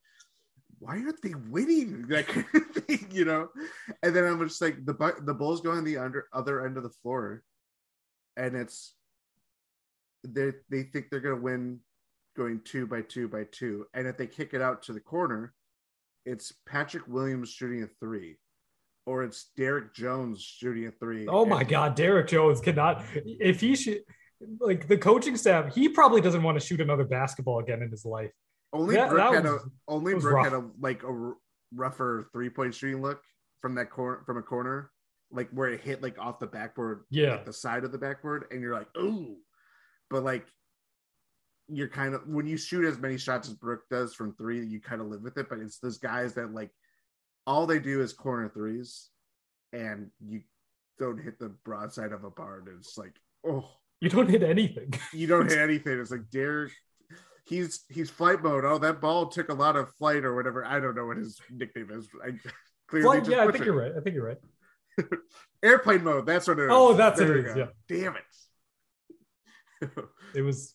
[0.78, 2.06] why aren't they winning?
[2.08, 3.48] That kind of thing, you know.
[4.02, 6.82] And then I'm just like the the Bulls go on the under other end of
[6.82, 7.42] the floor,
[8.36, 8.94] and it's
[10.24, 11.80] they they think they're gonna win
[12.36, 15.54] going two by two by two, and if they kick it out to the corner,
[16.24, 18.36] it's Patrick Williams shooting a three,
[19.06, 21.26] or it's Derrick Jones shooting a three.
[21.26, 23.04] Oh my God, Derrick Jones cannot.
[23.14, 24.00] If he should,
[24.60, 28.04] like the coaching staff, he probably doesn't want to shoot another basketball again in his
[28.04, 28.32] life.
[28.72, 30.44] Only That- Brook that had was- a only Brook rough.
[30.44, 31.32] had a like a
[31.74, 33.22] rougher three point shooting look
[33.62, 34.90] from that corner from a corner,
[35.30, 37.32] like where it hit like off the backboard, Yeah.
[37.32, 39.36] like the side of the backboard, and you're like, ooh,
[40.10, 40.46] but like
[41.68, 44.80] you're kind of when you shoot as many shots as Brook does from three, you
[44.80, 45.48] kind of live with it.
[45.48, 46.70] But it's those guys that like
[47.46, 49.10] all they do is corner threes,
[49.72, 50.42] and you
[50.98, 53.14] don't hit the broadside of a bar, and it's like,
[53.46, 53.68] oh,
[54.00, 54.92] You don't hit anything.
[55.12, 55.98] you don't hit anything.
[56.00, 56.72] It's like Derrick.
[57.46, 58.64] He's he's flight mode.
[58.64, 60.64] Oh, that ball took a lot of flight or whatever.
[60.64, 62.08] I don't know what his nickname is.
[62.22, 62.32] I
[62.88, 63.66] clearly just yeah, I think butchered.
[63.66, 63.92] you're right.
[63.96, 64.38] I think you're right.
[65.62, 66.26] Airplane mode.
[66.26, 66.70] That's what it is.
[66.72, 67.68] Oh, that's There it is, go.
[67.88, 68.22] Damn it.
[70.34, 70.74] It was,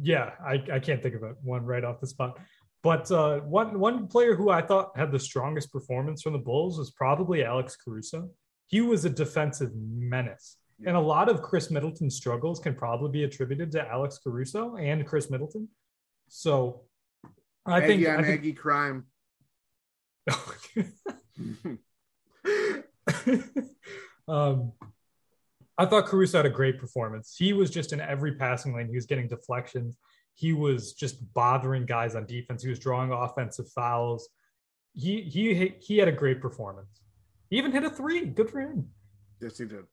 [0.00, 2.38] yeah, I, I can't think of it one right off the spot.
[2.82, 6.78] But uh, one one player who I thought had the strongest performance from the Bulls
[6.78, 8.30] was probably Alex Caruso.
[8.68, 10.56] He was a defensive menace.
[10.78, 10.88] Yeah.
[10.88, 15.06] And a lot of Khris Middleton's struggles can probably be attributed to Alex Caruso and
[15.06, 15.68] Khris Middleton.
[16.28, 16.82] So
[17.64, 19.06] I think, Aggie I on think Aggie crime.
[24.28, 24.72] um,
[25.78, 27.36] I thought Caruso had a great performance.
[27.38, 28.88] He was just in every passing lane.
[28.88, 29.96] He was getting deflections.
[30.34, 32.62] He was just bothering guys on defense.
[32.62, 34.28] He was drawing offensive fouls.
[34.92, 37.00] He he he had a great performance.
[37.50, 38.26] He even hit a three.
[38.26, 38.88] Good for him.
[39.40, 39.84] yes, he did.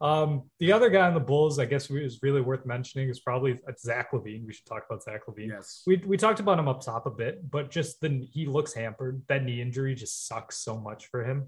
[0.00, 3.60] Um, the other guy on the Bulls, I guess, is really worth mentioning is probably
[3.78, 4.44] Zach LaVine.
[4.44, 5.50] We should talk about Zach LaVine.
[5.50, 5.84] Yes.
[5.86, 9.22] We, we talked about him up top a bit, but just the he looks hampered.
[9.28, 11.46] That knee injury just sucks so much for him,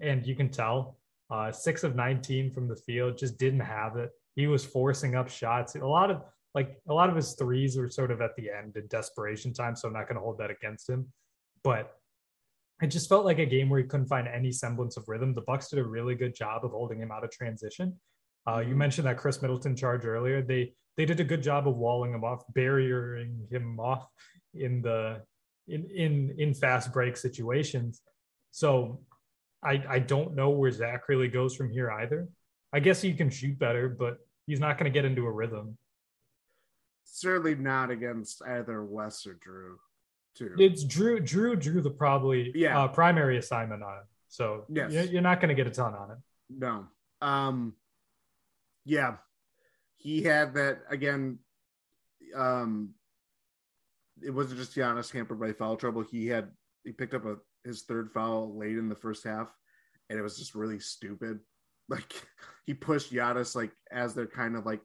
[0.00, 0.98] and you can tell.
[1.28, 4.10] Uh, six of nineteen from the field, just didn't have it.
[4.36, 5.74] He was forcing up shots.
[5.74, 6.22] A lot of
[6.54, 9.74] like a lot of his threes were sort of at the end in desperation time,
[9.74, 11.12] so I'm not going to hold that against him.
[11.64, 11.92] But
[12.82, 15.32] it just felt like a game where he couldn't find any semblance of rhythm.
[15.34, 17.98] The Bucks did a really good job of holding him out of transition.
[18.46, 20.42] Uh, you mentioned that Khris Middleton charge earlier.
[20.42, 24.06] They they did a good job of walling him off, barriering him off
[24.54, 25.22] in the
[25.68, 28.02] in in in fast break situations.
[28.50, 29.00] So
[29.64, 32.28] I I don't know where Zach really goes from here either.
[32.72, 35.78] I guess he can shoot better, but he's not going to get into a rhythm.
[37.04, 39.76] Certainly not against either Wes or Jrue.
[40.36, 40.54] Too.
[40.58, 42.78] It's Jrue Jrue drew the probably Yeah.
[42.78, 44.04] uh, primary assignment on it.
[44.28, 45.08] So Yes.
[45.10, 46.18] you're, not going to get a ton on it.
[46.50, 46.86] No.
[47.22, 47.74] Um
[48.84, 49.16] yeah.
[49.96, 51.38] He had that again.
[52.34, 52.94] Um
[54.22, 56.02] it wasn't just Giannis hampered by foul trouble.
[56.02, 56.50] He had
[56.84, 59.48] he picked up a his third foul late in the first half,
[60.08, 61.40] and it was just really stupid.
[61.88, 62.12] Like
[62.64, 64.80] he pushed Giannis like as they're kind of like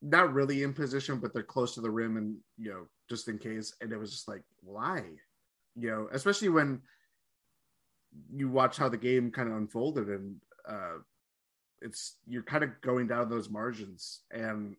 [0.00, 3.38] not really in position, but they're close to the rim and you know, just in
[3.38, 3.74] case.
[3.80, 5.02] And it was just like, why?
[5.74, 6.80] You know, especially when
[8.32, 10.36] you watch how the game kind of unfolded and
[10.68, 10.96] uh
[11.82, 14.74] it's you're kind of going down those margins and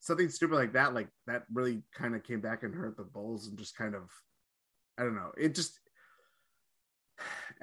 [0.00, 3.46] something stupid like that like that really kind of came back and hurt the bulls
[3.46, 4.02] and just kind of
[4.98, 5.78] i don't know it just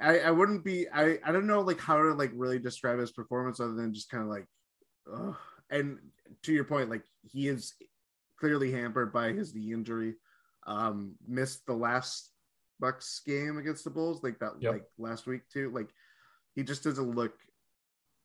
[0.00, 3.12] i i wouldn't be i i don't know like how to like really describe his
[3.12, 4.46] performance other than just kind of like
[5.14, 5.36] ugh.
[5.70, 5.98] and
[6.42, 7.74] to your point like he is
[8.40, 10.14] clearly hampered by his knee injury
[10.66, 12.30] um missed the last
[12.80, 14.72] bucks game against the bulls like that Yep.
[14.72, 15.88] like last week too like
[16.54, 17.34] he just doesn't look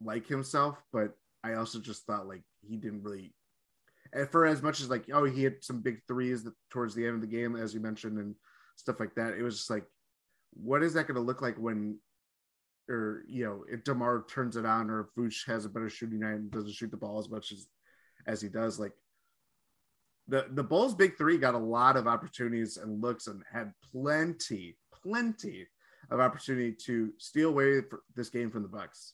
[0.02, 3.34] like himself but i also just thought like he didn't really
[4.14, 7.06] and for as much as like oh he had some big threes that, towards the
[7.06, 8.36] end of the game as you mentioned and
[8.78, 9.86] stuff like that it was just like
[10.54, 11.98] what is that going to look like when
[12.90, 16.20] or you know if demar turns it on or if Vooch has a better shooting
[16.20, 17.68] night and doesn't shoot the ball as much as
[18.28, 18.94] as he does like
[20.28, 24.76] the the bulls big three got a lot of opportunities and looks and had plenty
[25.04, 25.68] plenty
[26.10, 27.82] of opportunity to steal away
[28.16, 29.14] this game from the bucks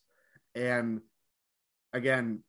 [0.56, 1.02] and
[1.94, 2.42] again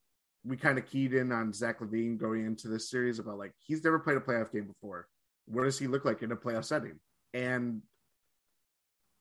[0.44, 3.84] we kind of keyed in on Zach LaVine going into this series about like he's
[3.84, 5.06] never played a playoff game before.
[5.46, 6.98] What does he look like in a playoff setting?
[7.32, 7.82] And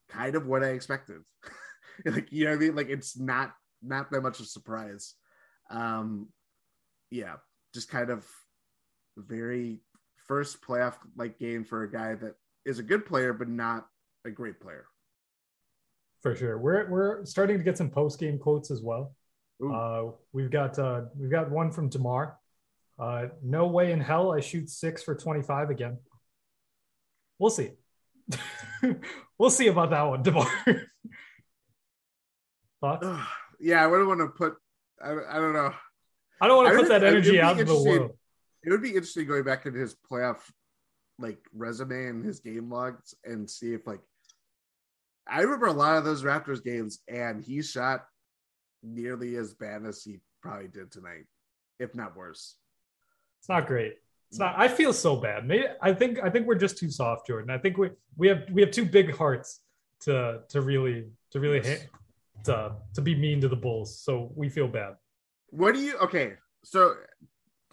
[0.09, 1.21] kind of what I expected.
[2.05, 2.75] like you know I mean?
[2.75, 3.51] Like it's not
[3.83, 5.13] not that much of a surprise.
[5.69, 6.29] Um
[7.11, 7.35] yeah,
[7.73, 8.25] just kind of
[9.18, 9.80] very
[10.28, 12.36] first playoff like game for a guy that
[12.66, 13.88] is a good player but not
[14.26, 14.86] a great player.
[16.22, 19.16] For sure, we're we're starting to get some post game quotes as well.
[19.64, 22.38] Uh, we've got uh, we've got one from Demar.
[22.99, 25.97] Uh, no way in hell I shoot six for twenty five again.
[27.39, 27.72] We'll see.
[29.39, 30.47] we'll see about that one, Demar.
[32.82, 33.07] Thoughts?
[33.59, 34.55] yeah, I wouldn't want to put.
[35.03, 35.74] I, I don't know.
[36.39, 38.12] I don't want to put that energy out in the world.
[38.64, 40.39] It would be interesting going back into his playoff
[41.20, 44.01] like resume and his game logs and see if like
[45.28, 48.05] I remember a lot of those Raptors games and he shot
[48.84, 51.26] nearly as bad as he probably did tonight,
[51.80, 52.55] if not worse.
[53.39, 53.95] It's not great.
[54.30, 54.55] It's not.
[54.57, 55.45] I feel so bad.
[55.45, 57.49] Maybe I think I think we're just too soft, Jordan.
[57.49, 59.59] I think we we have we have two big hearts
[60.01, 61.89] to to really to really hit
[62.45, 63.99] to to be mean to the Bulls.
[63.99, 64.95] So we feel bad.
[65.49, 66.34] What do you okay?
[66.64, 66.95] So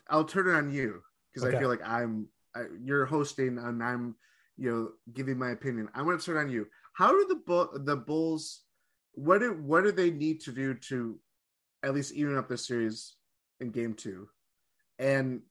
[0.08, 1.02] I'll turn it on you
[1.32, 1.56] because Okay.
[1.56, 4.16] I feel like I'm I, you're hosting and I'm
[4.56, 5.88] you know giving my opinion.
[5.94, 6.66] I want to turn on you.
[6.94, 8.62] How do the Bull the Bulls?
[9.12, 11.18] What do what do they need to do to
[11.82, 13.16] at least even up this series
[13.60, 14.28] in Game Two?
[14.98, 15.42] And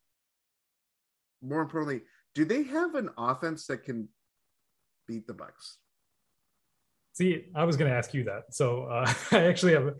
[1.42, 2.02] more importantly,
[2.36, 4.10] do they have an offense that can
[5.08, 5.78] beat the Bucks?
[7.14, 8.44] See, I was going to ask you that.
[8.54, 9.94] So uh, I actually have, a,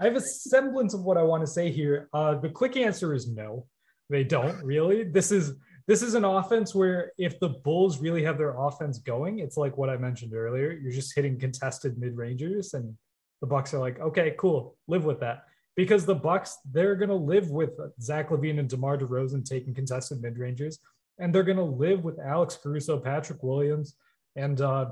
[0.00, 2.08] I have a semblance of what I want to say here.
[2.12, 3.66] Uh, the quick answer is no,
[4.10, 5.04] they don't really.
[5.04, 5.54] This is
[5.86, 9.76] this is an offense where if the Bulls really have their offense going, it's like
[9.76, 10.72] what I mentioned earlier.
[10.72, 12.96] You're just hitting contested mid rangers, and
[13.40, 15.44] the Bucks are like, okay, cool, live with that.
[15.76, 20.22] Because the Bucks, they're going to live with Zach LaVine and DeMar DeRozan taking contested
[20.22, 20.78] mid rangers,
[21.18, 23.96] and they're going to live with Alex Caruso, Patrick Williams,
[24.36, 24.86] and uh,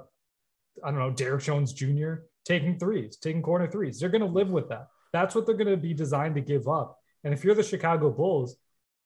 [0.85, 2.15] I don't know, Derrick Jones Jr.
[2.45, 3.99] taking threes, taking corner threes.
[3.99, 4.89] They're going to live with that.
[5.13, 6.99] That's what they're going to be designed to give up.
[7.25, 8.57] And if you're the Chicago Bulls,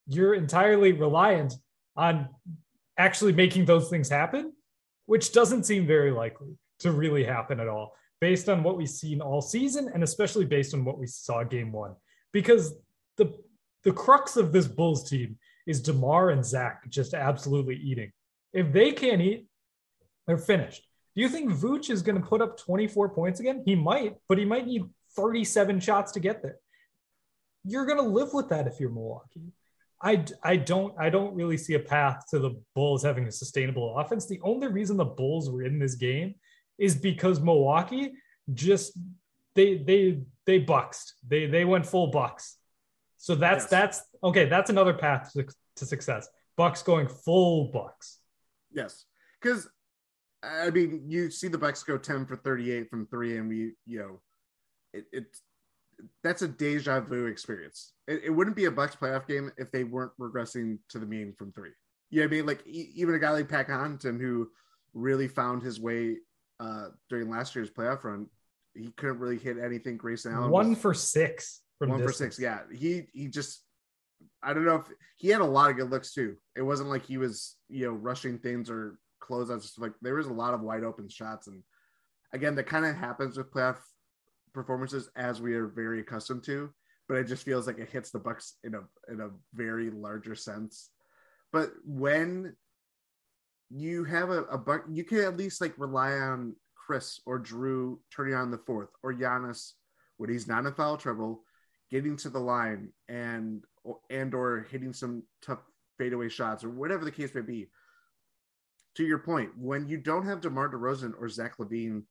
[0.07, 1.55] you're entirely reliant
[1.97, 2.29] on
[2.99, 4.53] actually making those things happen,
[5.07, 9.21] which doesn't seem very likely to really happen at all, based on what we've seen
[9.21, 11.95] all season, and especially based on what we saw game one.
[12.33, 12.75] Because
[13.17, 13.35] the
[13.85, 18.11] the crux of this Bulls team is DeMar and Zach just absolutely eating.
[18.53, 19.47] If they can't eat,
[20.27, 20.83] they're finished.
[21.15, 23.63] Do you think Vooch is going to put up 24 points again?
[23.65, 24.85] He might, but he might need
[25.15, 26.59] 37 shots to get there.
[27.65, 29.53] You're going to live with that if you're Milwaukee.
[30.03, 33.99] I, I don't I don't really see a path to the Bulls having a sustainable
[33.99, 34.27] offense.
[34.27, 36.35] The only reason the Bulls were in this game
[36.79, 38.13] is because Milwaukee
[38.53, 38.99] just
[39.55, 41.15] they they they buxed.
[41.27, 42.57] They they went full bucks.
[43.17, 43.71] So that's Yes.
[43.71, 46.29] that's okay, that's another path to, to success.
[46.57, 48.19] Bucks going full bucks.
[48.71, 49.07] Yes,
[49.41, 49.69] because
[50.43, 53.99] I mean, you see the Bucks go ten for thirty-eight from three, and we, you
[53.99, 54.21] know,
[54.93, 55.25] it, it
[56.23, 57.93] that's a deja vu experience.
[58.07, 61.33] It, it wouldn't be a Bucks playoff game if they weren't regressing to the mean
[61.37, 61.71] from three.
[62.11, 62.47] You know what I mean?
[62.47, 64.49] Like e- even a guy like Pat Connaughton, who
[64.95, 66.17] really found his way
[66.61, 68.27] uh, during last year's playoff run,
[68.75, 69.97] he couldn't really hit anything.
[69.97, 72.39] Grayson Allen One was- for six from one for six.
[72.39, 73.63] Yeah, he he just
[74.43, 74.87] I don't know if
[75.17, 76.37] he had a lot of good looks too.
[76.55, 79.79] It wasn't like he was you know rushing things or closeouts.
[79.79, 81.63] Like there was a lot of wide open shots, and
[82.33, 83.79] again, that kind of happens with playoff
[84.57, 86.71] performances as we are very accustomed to.
[87.09, 88.81] But it just feels like it hits the Bucks in a
[89.13, 90.91] in a very larger sense.
[91.53, 92.57] But when
[93.71, 97.99] you have a, a buck, you can at least like rely on Khris or Jrue
[98.15, 99.73] turning on the fourth or Giannis
[100.17, 101.43] when he's not in foul trouble,
[101.91, 103.65] getting to the line and
[104.11, 105.61] and or hitting some tough
[105.99, 107.69] fadeaway shots or whatever the case may be.
[108.97, 112.03] To your point, when you don't have DeMar DeRozan or Zach LaVine,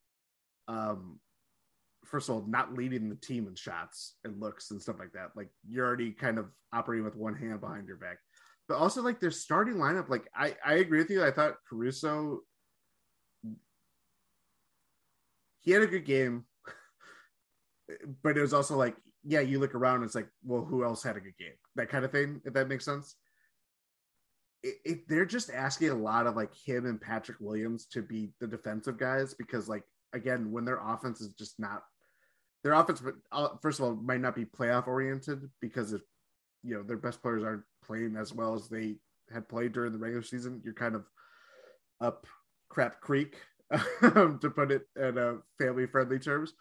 [0.68, 1.18] um,
[2.06, 5.30] first of all, not leading the team in shots and looks and stuff like that,
[5.34, 8.18] like you're already kind of operating with one hand behind your back.
[8.68, 11.24] But also, like their starting lineup, like I, I agree with you.
[11.24, 12.40] I thought Caruso,
[15.60, 16.44] he had a good game,
[18.22, 21.02] but it was also like, yeah, you look around, and it's like, well, who else
[21.02, 21.54] had a good game?
[21.76, 23.14] That kind of thing, if that makes sense.
[24.62, 28.30] It, it, they're just asking a lot of like him and Patrick Williams to be
[28.40, 31.82] the defensive guys because, like, again, when their offense is just not
[32.66, 36.02] their offense, but uh, first of all, might not be playoff oriented because if
[36.64, 38.96] you know their best players aren't playing as well as they
[39.32, 41.04] had played during the regular season, you're kind of
[42.00, 42.26] up
[42.68, 43.36] crap creek
[44.02, 46.54] to put it in a family friendly terms.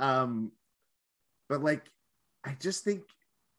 [0.00, 0.50] Um,
[1.48, 1.84] but like,
[2.44, 3.02] I just think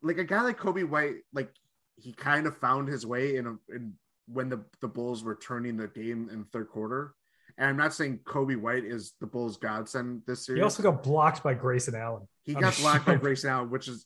[0.01, 1.51] like a guy like Coby White, like
[1.95, 3.93] he kind of found his way in, a, in
[4.27, 7.15] when the the Bulls were turning the game in third quarter.
[7.57, 10.59] And I'm not saying Coby White is the Bulls' godsend this series.
[10.59, 12.27] He also got blocked by Grayson Allen.
[12.43, 13.15] He on got the blocked by.
[13.15, 14.05] Grayson Allen, which is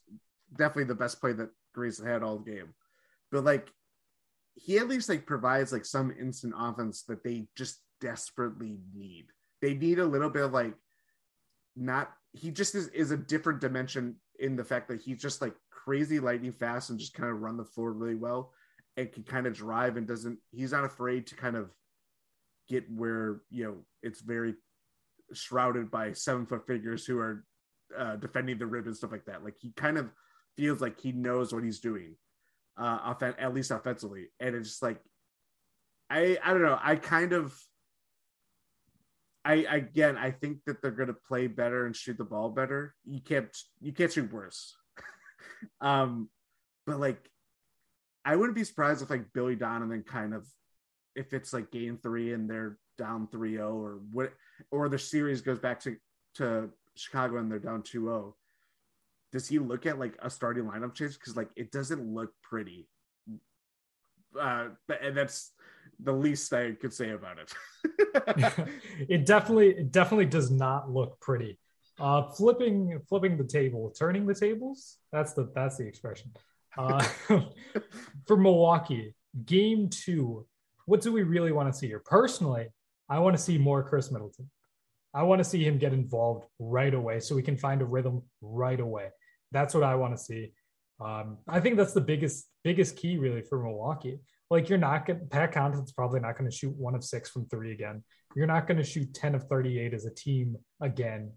[0.56, 2.74] definitely the best play that Grayson had all game.
[3.32, 3.68] But like,
[4.54, 9.26] he at least like provides like some instant offense that they just desperately need.
[9.62, 10.74] They need a little bit of like
[11.76, 15.54] not he just is, is a different dimension in the fact that he's just like
[15.70, 18.52] crazy lightning fast and just kind of run the floor really well
[18.96, 21.70] and can kind of drive and doesn't he's not afraid to kind of
[22.70, 24.54] get where you know it's very
[25.32, 27.44] shrouded by seven foot figures who are
[27.96, 29.44] uh, defending the rim and stuff like that.
[29.44, 30.08] Like he kind of
[30.56, 32.14] feels like he knows what he's doing,
[32.78, 34.28] uh, off- at least offensively.
[34.38, 35.00] And it's just like,
[36.08, 36.78] I I don't know.
[36.80, 37.52] I kind of,
[39.44, 42.94] I again, I think that they're gonna play better and shoot the ball better.
[43.04, 44.76] You can't you can't shoot worse.
[45.80, 46.28] um,
[46.86, 47.28] but like,
[48.24, 50.46] I wouldn't be surprised if like Billy Donovan kind of,
[51.14, 54.32] if it's like game three and they're down 3-0 or what,
[54.70, 55.96] or the series goes back to
[56.34, 58.32] to Chicago and they're down 2-0
[59.32, 61.14] does he look at like a starting lineup change?
[61.14, 62.88] Because like it doesn't look pretty.
[64.38, 64.68] Uh
[65.02, 65.52] and that's
[66.02, 67.52] the least i could say about it.
[69.08, 71.58] It definitely it definitely does not look pretty.
[71.98, 74.96] Uh flipping flipping the table turning the tables?
[75.12, 76.32] That's the that's the expression.
[76.76, 77.04] Uh
[78.26, 80.46] for milwaukee game two
[80.90, 82.66] what do we really want to see here personally
[83.08, 84.50] i want to see more khris middleton
[85.14, 88.22] i want to see him get involved right away so we can find a rhythm
[88.40, 89.08] right away
[89.52, 90.52] that's what i want to see
[91.00, 94.20] um, I think that's the biggest biggest key really for Milwaukee.
[94.50, 97.46] Like you're not going Pat Connaughton's probably not going to shoot one of six from
[97.46, 98.04] three again.
[98.36, 101.32] You're not going to shoot 10 of 38 as a team again.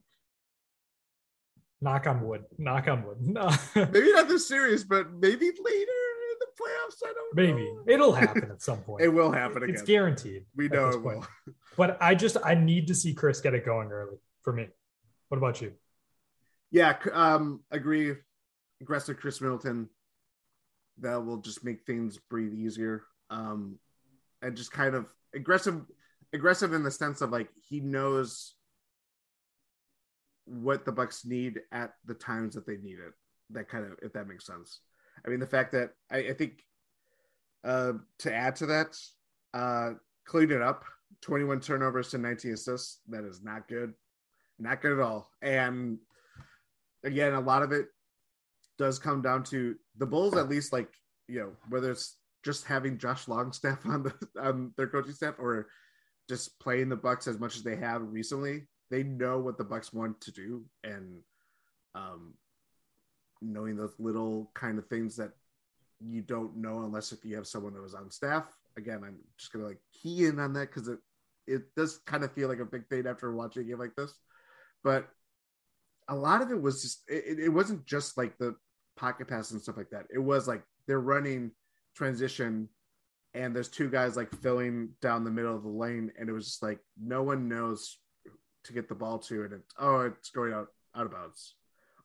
[1.82, 2.43] Knock on wood.
[2.58, 3.18] Knock on wood.
[3.76, 6.03] maybe not this series, but maybe later
[6.60, 6.97] playoffs.
[7.04, 7.84] I don't maybe know.
[7.88, 9.04] it'll happen at some point.
[9.04, 9.74] it will happen again.
[9.76, 10.45] It's guaranteed.
[10.56, 11.26] we know it will.
[11.76, 14.68] But I just I need to see Khris get it going early for me.
[15.30, 15.74] What about you?
[16.70, 18.14] Yeah, um, agree.
[18.80, 19.89] Aggressive Khris Middleton.
[20.99, 23.06] That will just make things breathe easier.
[23.32, 23.80] Um,
[24.43, 25.82] and just kind of aggressive,
[26.34, 28.54] aggressive in the sense of like he knows
[30.45, 33.14] what the Bucks need at the times that they need it.
[33.49, 34.80] That kind of, if that makes sense.
[35.26, 36.64] I mean, the fact that I, I think
[37.64, 38.98] uh, to add to that,
[39.54, 39.92] uh,
[40.26, 40.84] cleaned it up.
[41.22, 43.00] 21 turnovers to 19 assists.
[43.08, 43.94] That is not good.
[44.60, 45.30] Not good at all.
[45.42, 46.00] And
[47.04, 47.88] again, a lot of it
[48.78, 50.90] does come down to the Bulls, at least like,
[51.28, 55.68] you know, whether it's just having Josh Longstaff on the on their coaching staff or
[56.30, 59.94] just playing the Bucks as much as they have recently, they know what the Bucks
[59.94, 60.66] want to do.
[60.84, 61.22] And
[61.96, 62.34] um
[63.44, 65.32] knowing those little kind of things that
[66.00, 68.46] you don't know unless if you have someone that was on staff.
[68.78, 71.00] Again, I'm just gonna like key in on that because it
[71.46, 74.14] it does kind of feel like a big thing after watching a game like this.
[74.84, 75.08] But
[76.08, 78.56] a lot of it was just it, it wasn't just like the
[78.96, 80.06] pocket pass and stuff like that.
[80.14, 81.52] It was like they're running
[81.96, 82.70] transition
[83.34, 86.46] and there's two guys like filling down the middle of the lane and it was
[86.46, 87.98] just like no one knows
[88.64, 91.56] to get the ball to and it's oh it's going out out of bounds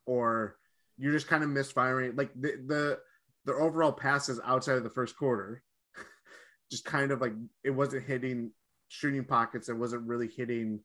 [0.06, 0.56] or
[0.98, 2.98] you're just kind of misfiring like the the
[3.44, 5.62] the overall passes outside of the first quarter
[6.70, 7.32] just kind of like
[7.64, 8.50] it wasn't hitting
[8.88, 10.80] shooting pockets it wasn't really hitting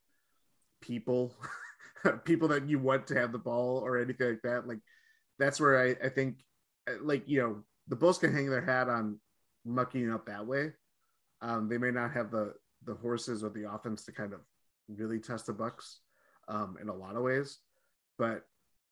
[0.82, 1.36] people
[2.26, 4.80] people that you want to have the ball or anything like that like
[5.40, 6.36] that's where i, I think
[6.90, 9.20] uh, like you know the bulls can hang their hat on
[9.66, 10.72] mucking up that way.
[11.42, 12.54] Um, they may not have the
[12.86, 14.42] the horses or the offense to kind of
[14.88, 16.00] really test the bucks
[16.48, 17.60] um, in a lot of ways
[18.18, 18.44] but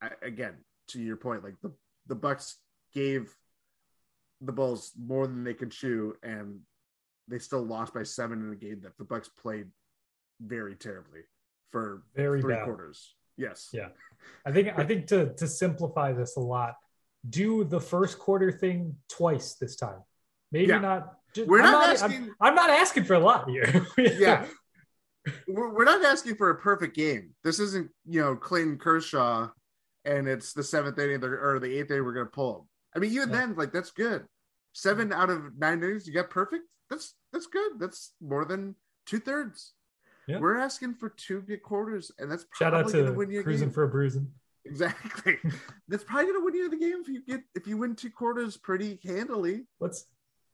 [0.01, 0.55] I, again
[0.91, 1.71] to your point like the
[2.07, 2.57] the bucks
[2.93, 3.33] gave
[4.41, 6.59] the bulls more than they could chew and
[7.27, 9.67] they still lost by seven in a game that the bucks played
[10.41, 11.21] very terribly
[11.71, 12.65] for Very three bad.
[12.65, 13.89] quarters yes Yeah.
[14.45, 16.75] I think I think to to simplify this a lot,
[17.27, 20.01] do the first quarter thing twice this time.
[20.51, 20.79] Maybe Yeah.
[20.79, 21.17] not.
[21.33, 23.87] ju- We're I'm not I'm- asking- I'm, not asking for a lot here.
[23.97, 24.45] yeah
[25.47, 29.47] we're, we're not asking for a perfect game this isn't you know clayton kershaw
[30.05, 32.61] and it's the seventh inning or the eighth inning we're gonna pull him
[32.95, 33.35] i mean even Yeah.
[33.37, 34.25] then like that's good
[34.73, 38.75] seven out of nine innings you got perfect that's that's good that's more than
[39.05, 39.73] two-thirds
[40.27, 40.39] Yeah.
[40.39, 43.43] we're asking for two good quarters and that's Shout probably out gonna to win you
[43.43, 44.27] cruising game for a bruising.
[44.65, 45.37] exactly
[45.87, 48.57] that's probably gonna win you the game if you get if you win two quarters
[48.57, 50.05] pretty handily Let's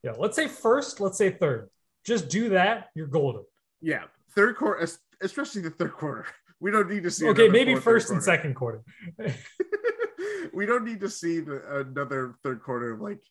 [0.04, 1.70] yeah, let's say first, let's say third.
[2.06, 3.44] Just do that, you're golden.
[3.82, 4.04] yeah
[4.36, 4.88] third quarter
[5.22, 6.26] especially the third quarter
[6.60, 8.84] we don't need to see Okay, maybe first and second quarter.
[10.54, 13.22] we don't need to see the, another third quarter of like,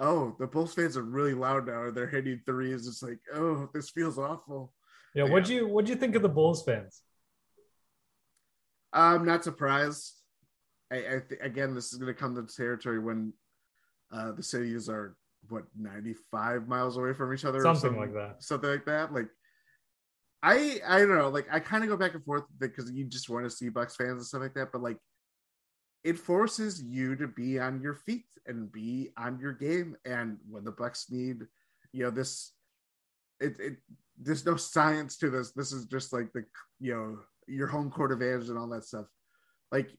[0.00, 2.86] oh, the Bulls fans are really loud now they're hitting threes.
[2.86, 4.72] It's like, oh, this feels awful.
[5.14, 7.02] Yeah, what do you what do you think of the Bulls fans?
[8.92, 10.14] I'm not surprised.
[10.90, 13.32] I, I th- again, this is going to come to territory when
[14.12, 15.16] uh, the cities are
[15.48, 18.42] what 95 miles away from each other, or Something like that.
[18.42, 19.12] something like that.
[19.12, 19.28] Like,
[20.42, 21.28] I I don't know.
[21.28, 23.96] Like, I kind of go back and forth because you just want to see Bucks
[23.96, 24.98] fans and stuff like that, but like,
[26.04, 29.96] it forces you to be on your feet and be on your game.
[30.04, 31.42] And when the Bucks need,
[31.92, 32.52] you know, this,
[33.40, 33.76] it it
[34.20, 35.52] there's no science to this.
[35.52, 36.44] This is just like the
[36.80, 39.06] you know your home court advantage and all that stuff.
[39.72, 39.90] Like,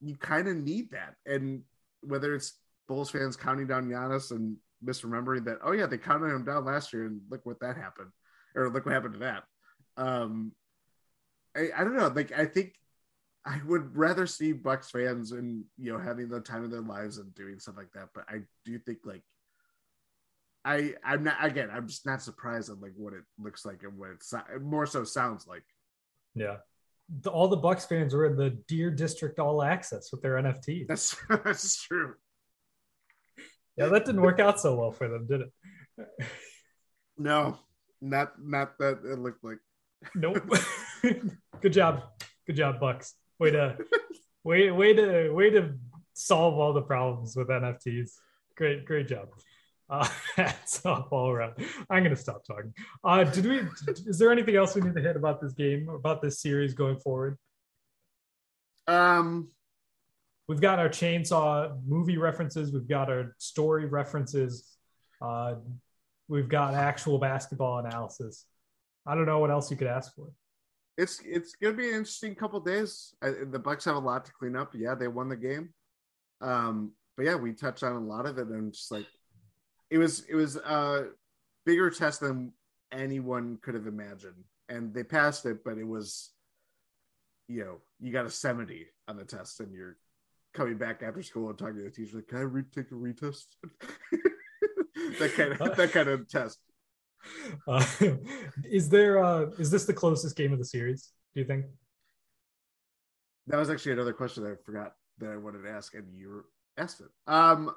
[0.00, 1.62] you kind of need that, and
[2.02, 2.58] whether it's
[2.88, 6.92] Bulls fans counting down Giannis and misremembering that, oh yeah, they counted him down last
[6.92, 8.10] year, and look what that happened,
[8.56, 9.44] or look what happened to that.
[10.00, 10.52] Um,
[11.56, 12.08] I, I don't know.
[12.08, 12.74] Like I think
[13.44, 17.18] I would rather see Bucks fans and you know having the time of their lives
[17.18, 18.08] and doing stuff like that.
[18.14, 19.22] But I do think like
[20.64, 21.68] I I'm not again.
[21.72, 24.86] I'm just not surprised at like what it looks like and what it so- more
[24.86, 25.64] so sounds like.
[26.34, 26.56] Yeah.
[27.22, 30.86] The- all the Bucks fans were in the Deer District All Access with their NFT.
[30.88, 32.14] That's that's true.
[33.76, 36.08] Yeah, that didn't work out so well for them, did it?
[37.18, 37.58] No,
[38.00, 39.58] not not that it looked like.
[40.14, 40.38] Nope.
[41.60, 42.02] Good job.
[42.46, 43.14] Good job, Bucks.
[43.38, 43.76] Way to
[44.44, 45.74] way way to way to
[46.14, 48.10] solve all the problems with NFTs.
[48.56, 49.28] Great, great job.
[49.88, 51.54] Uh, hats off all around.
[51.88, 52.74] I'm gonna stop talking.
[53.04, 53.62] Uh, did we?
[54.06, 56.98] Is there anything else we need to hit about this game about this series going
[56.98, 57.38] forward?
[58.86, 59.48] Um,
[60.50, 62.72] We've got our chainsaw movie references.
[62.72, 64.66] We've got our story references.
[65.22, 65.54] Uh,
[66.26, 68.46] we've got actual basketball analysis.
[69.06, 70.28] I don't know what else you could ask for.
[70.96, 73.14] it's it's gonna be an interesting couple days.
[73.22, 74.74] I, the Bucks have a lot to clean up.
[74.74, 75.72] Yeah, they won the game.
[76.40, 79.06] Um, but yeah, we touched on a lot of it, and just like
[79.90, 81.08] it was, it was a
[81.66, 82.52] bigger test than
[82.92, 85.64] anyone could have imagined, and they passed it.
[85.64, 86.30] But it was,
[87.48, 89.96] you know, you got a seventy on the test, and you're
[90.54, 92.94] coming back after school and talking to the teacher like, "Can I re- take a
[92.94, 93.46] retest?"
[95.18, 96.58] that kind of that kind of test.
[97.66, 97.84] Uh,
[98.64, 99.22] is there?
[99.22, 101.10] Uh, is this the closest game of the series?
[101.34, 101.66] Do you think?
[103.46, 106.44] That was actually another question that I forgot that I wanted to ask, and you
[106.76, 107.08] asked it.
[107.26, 107.74] Um,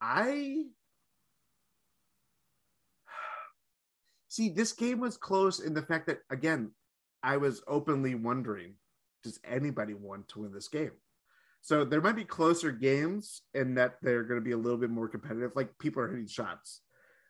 [0.00, 0.64] I
[4.28, 6.72] see this game was close in the fact that again,
[7.22, 8.74] I was openly wondering,
[9.22, 10.92] does anybody want to win this game?
[11.60, 14.90] So there might be closer games and that they're going to be a little bit
[14.90, 15.52] more competitive.
[15.54, 16.81] Like people are hitting shots.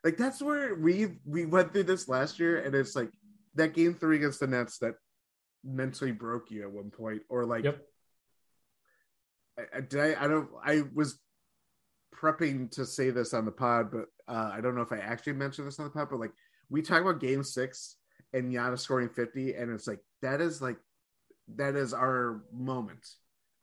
[0.03, 3.09] Like that's where we we went through this last year, and it's like
[3.55, 4.95] that game three against the Nets that
[5.63, 7.81] mentally broke you at one point, or like Yep.
[9.57, 11.19] I, I, did I, I don't I was
[12.13, 15.33] prepping to say this on the pod, but uh, I don't know if I actually
[15.33, 16.33] mentioned this on the pod, but like
[16.69, 17.95] we talk about game six
[18.33, 20.77] and Giannis scoring 50, and it's like that is like
[21.55, 23.05] that is our moment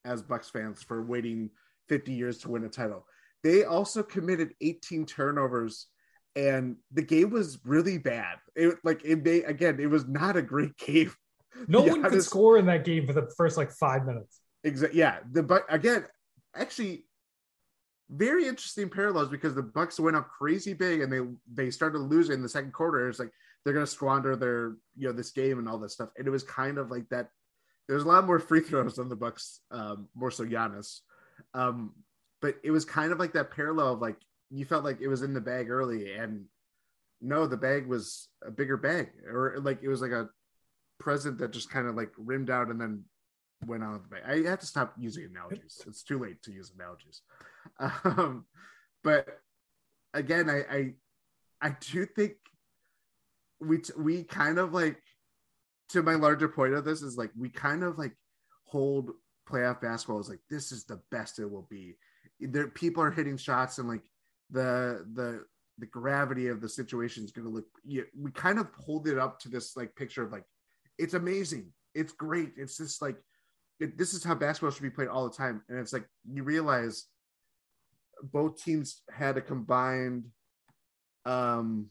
[0.04, 1.50] as Bucks fans for waiting
[1.88, 3.06] 50 years to win a title.
[3.42, 5.88] They also committed 18 turnovers
[6.36, 8.36] and the game was really bad.
[8.54, 11.12] It like it made again, it was not a great game.
[11.68, 14.40] No one could score in that game for the first like five minutes.
[14.64, 14.98] Exactly.
[14.98, 15.18] Yeah.
[15.32, 16.04] The but again,
[16.54, 17.04] actually,
[18.10, 21.20] very interesting parallels because the Bucks went up crazy big and they
[21.52, 23.08] they started losing in the second quarter.
[23.08, 23.30] It's like
[23.64, 26.10] they're gonna squander their you know this game and all this stuff.
[26.16, 27.28] And it was kind of like that.
[27.88, 31.00] There's a lot more free throws than the Bucks, um, more so Giannis.
[31.54, 31.92] Um,
[32.40, 34.16] but it was kind of like that parallel of like
[34.50, 36.44] you felt like it was in the bag early and
[37.20, 40.28] no, the bag was a bigger bag, or like it was like a
[40.98, 43.04] present that just kind of like rimmed out and then
[43.66, 44.22] went out of the bag.
[44.26, 45.80] I had to stop using analogies.
[45.86, 47.22] It's too late to use analogies.
[48.04, 48.46] Um,
[49.04, 49.26] but
[50.14, 50.94] again, I, I
[51.60, 52.32] I do think
[53.60, 55.02] we t- we kind of like
[55.90, 58.16] to my larger point of this is like we kind of like
[58.64, 59.10] hold
[59.48, 61.96] playoff basketball as like this is the best it will be.
[62.40, 64.09] There people are hitting shots and like
[64.50, 65.44] the the
[65.78, 69.18] the gravity of the situation is going to look yeah, we kind of hold it
[69.18, 70.44] up to this like picture of like
[70.98, 71.72] it's amazing.
[71.94, 72.52] It's great.
[72.56, 73.16] It's just like
[73.80, 75.62] it, this is how basketball should be played all the time.
[75.68, 77.06] And it's like you realize
[78.22, 80.26] both teams had a combined
[81.24, 81.86] um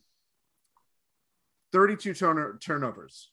[1.72, 3.32] 32 turn- turnovers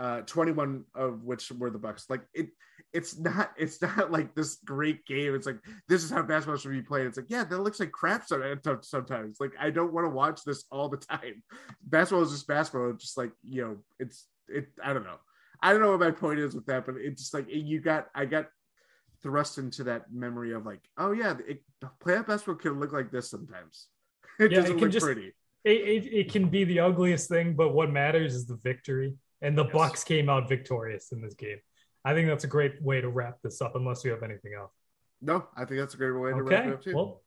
[0.00, 2.06] uh 21 of which were the bucks.
[2.08, 2.48] Like it
[2.92, 5.34] it's not it's not like this great game.
[5.34, 5.58] It's like
[5.88, 7.06] this is how basketball should be played.
[7.06, 9.36] It's like yeah that looks like crap sometimes.
[9.38, 11.42] Like i don't want to watch this all the time.
[11.82, 12.90] Basketball is just basketball.
[12.90, 15.18] It's just like you know it's it i don't know.
[15.62, 18.08] I don't know what my point is with that but it's just like you got
[18.14, 18.46] i got
[19.22, 21.62] thrust into that memory of like oh yeah it,
[22.02, 23.88] playoff basketball can look like this sometimes.
[24.40, 25.34] It Yeah, it doesn't can look just- pretty.
[25.62, 29.18] It, it, it can be the ugliest thing, but what matters is the victory.
[29.42, 29.72] And the Yes.
[29.72, 31.58] Bucks came out victorious in this game.
[32.04, 34.72] I think that's a great way to wrap this up, unless you have anything else.
[35.22, 37.22] no i think that's a great way to wrap it up too Well,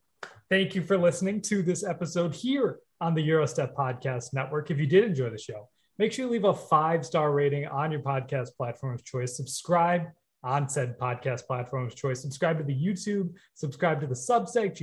[0.49, 4.71] Thank you for listening to this episode here on the Eurostep Podcast Network.
[4.71, 5.67] If you did enjoy the show,
[5.97, 9.35] make sure you leave a five star rating on your podcast platform of choice.
[9.35, 10.03] Subscribe
[10.43, 12.21] on said podcast platform of choice.
[12.21, 14.75] Subscribe to the YouTube, subscribe to the Substack,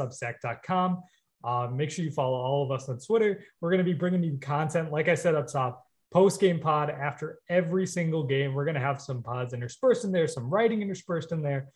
[0.00, 1.02] gspn.substack.com.
[1.44, 3.44] Uh, make sure you follow all of us on Twitter.
[3.60, 5.85] We're going to be bringing you content, like I said up top,
[6.16, 8.54] post game pod after every single game.
[8.54, 11.68] We're going to have some pods interspersed in there, some writing interspersed in there.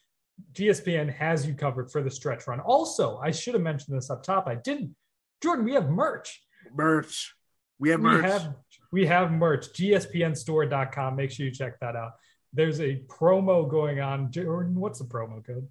[0.54, 2.58] GSPN has you covered for the stretch run.
[2.60, 4.48] Also, I should have mentioned this up top.
[4.48, 4.96] I didn't.
[5.42, 6.40] Jordan, we have merch.
[6.74, 7.34] Merch.
[7.78, 8.22] We have merch.
[8.22, 8.54] We have,
[8.92, 9.74] we have merch.
[9.74, 11.16] GSPNstore.com.
[11.16, 12.12] Make sure you check that out.
[12.54, 14.32] There's a promo going on.
[14.32, 15.68] Jordan, what's the promo code?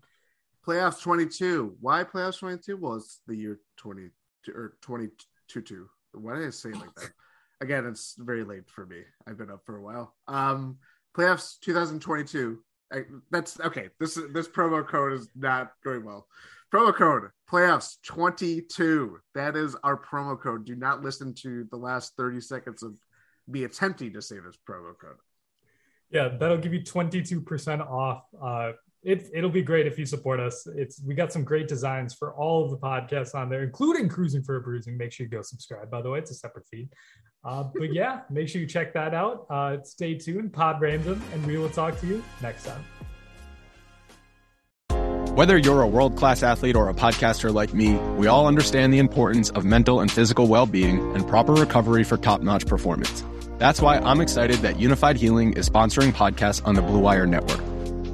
[0.63, 1.75] Playoffs 22.
[1.81, 2.77] Why playoffs 22?
[2.77, 4.09] Well, it's the year 20
[4.53, 5.89] or 22.
[6.13, 7.09] Why did I say it like that?
[7.61, 9.01] Again, it's very late for me.
[9.27, 10.15] I've been up for a while.
[10.27, 10.77] Um,
[11.15, 12.59] playoffs 2022.
[12.91, 13.89] I, that's okay.
[13.99, 16.27] This this promo code is not going well.
[16.73, 19.19] Promo code playoffs 22.
[19.35, 20.65] That is our promo code.
[20.65, 22.97] Do not listen to the last 30 seconds of
[23.47, 25.17] me attempting to say this promo code.
[26.11, 28.23] Yeah, that'll give you 22% off.
[28.41, 28.71] Uh,
[29.03, 30.67] it, it'll be great if you support us.
[30.75, 34.43] It's we got some great designs for all of the podcasts on there, including Cruising
[34.43, 34.97] for a Bruising.
[34.97, 35.89] Make sure you go subscribe.
[35.89, 36.89] By the way, it's a separate feed.
[37.45, 39.45] Uh, but yeah, make sure you check that out.
[39.49, 40.51] Uh, stay tuned.
[40.51, 42.83] Pod Random, and we will talk to you next time.
[45.35, 48.99] Whether you're a world class athlete or a podcaster like me, we all understand the
[48.99, 53.23] importance of mental and physical well being and proper recovery for top notch performance.
[53.57, 57.61] That's why I'm excited that Unifyd Healing is sponsoring podcasts on the Blue Wire Network.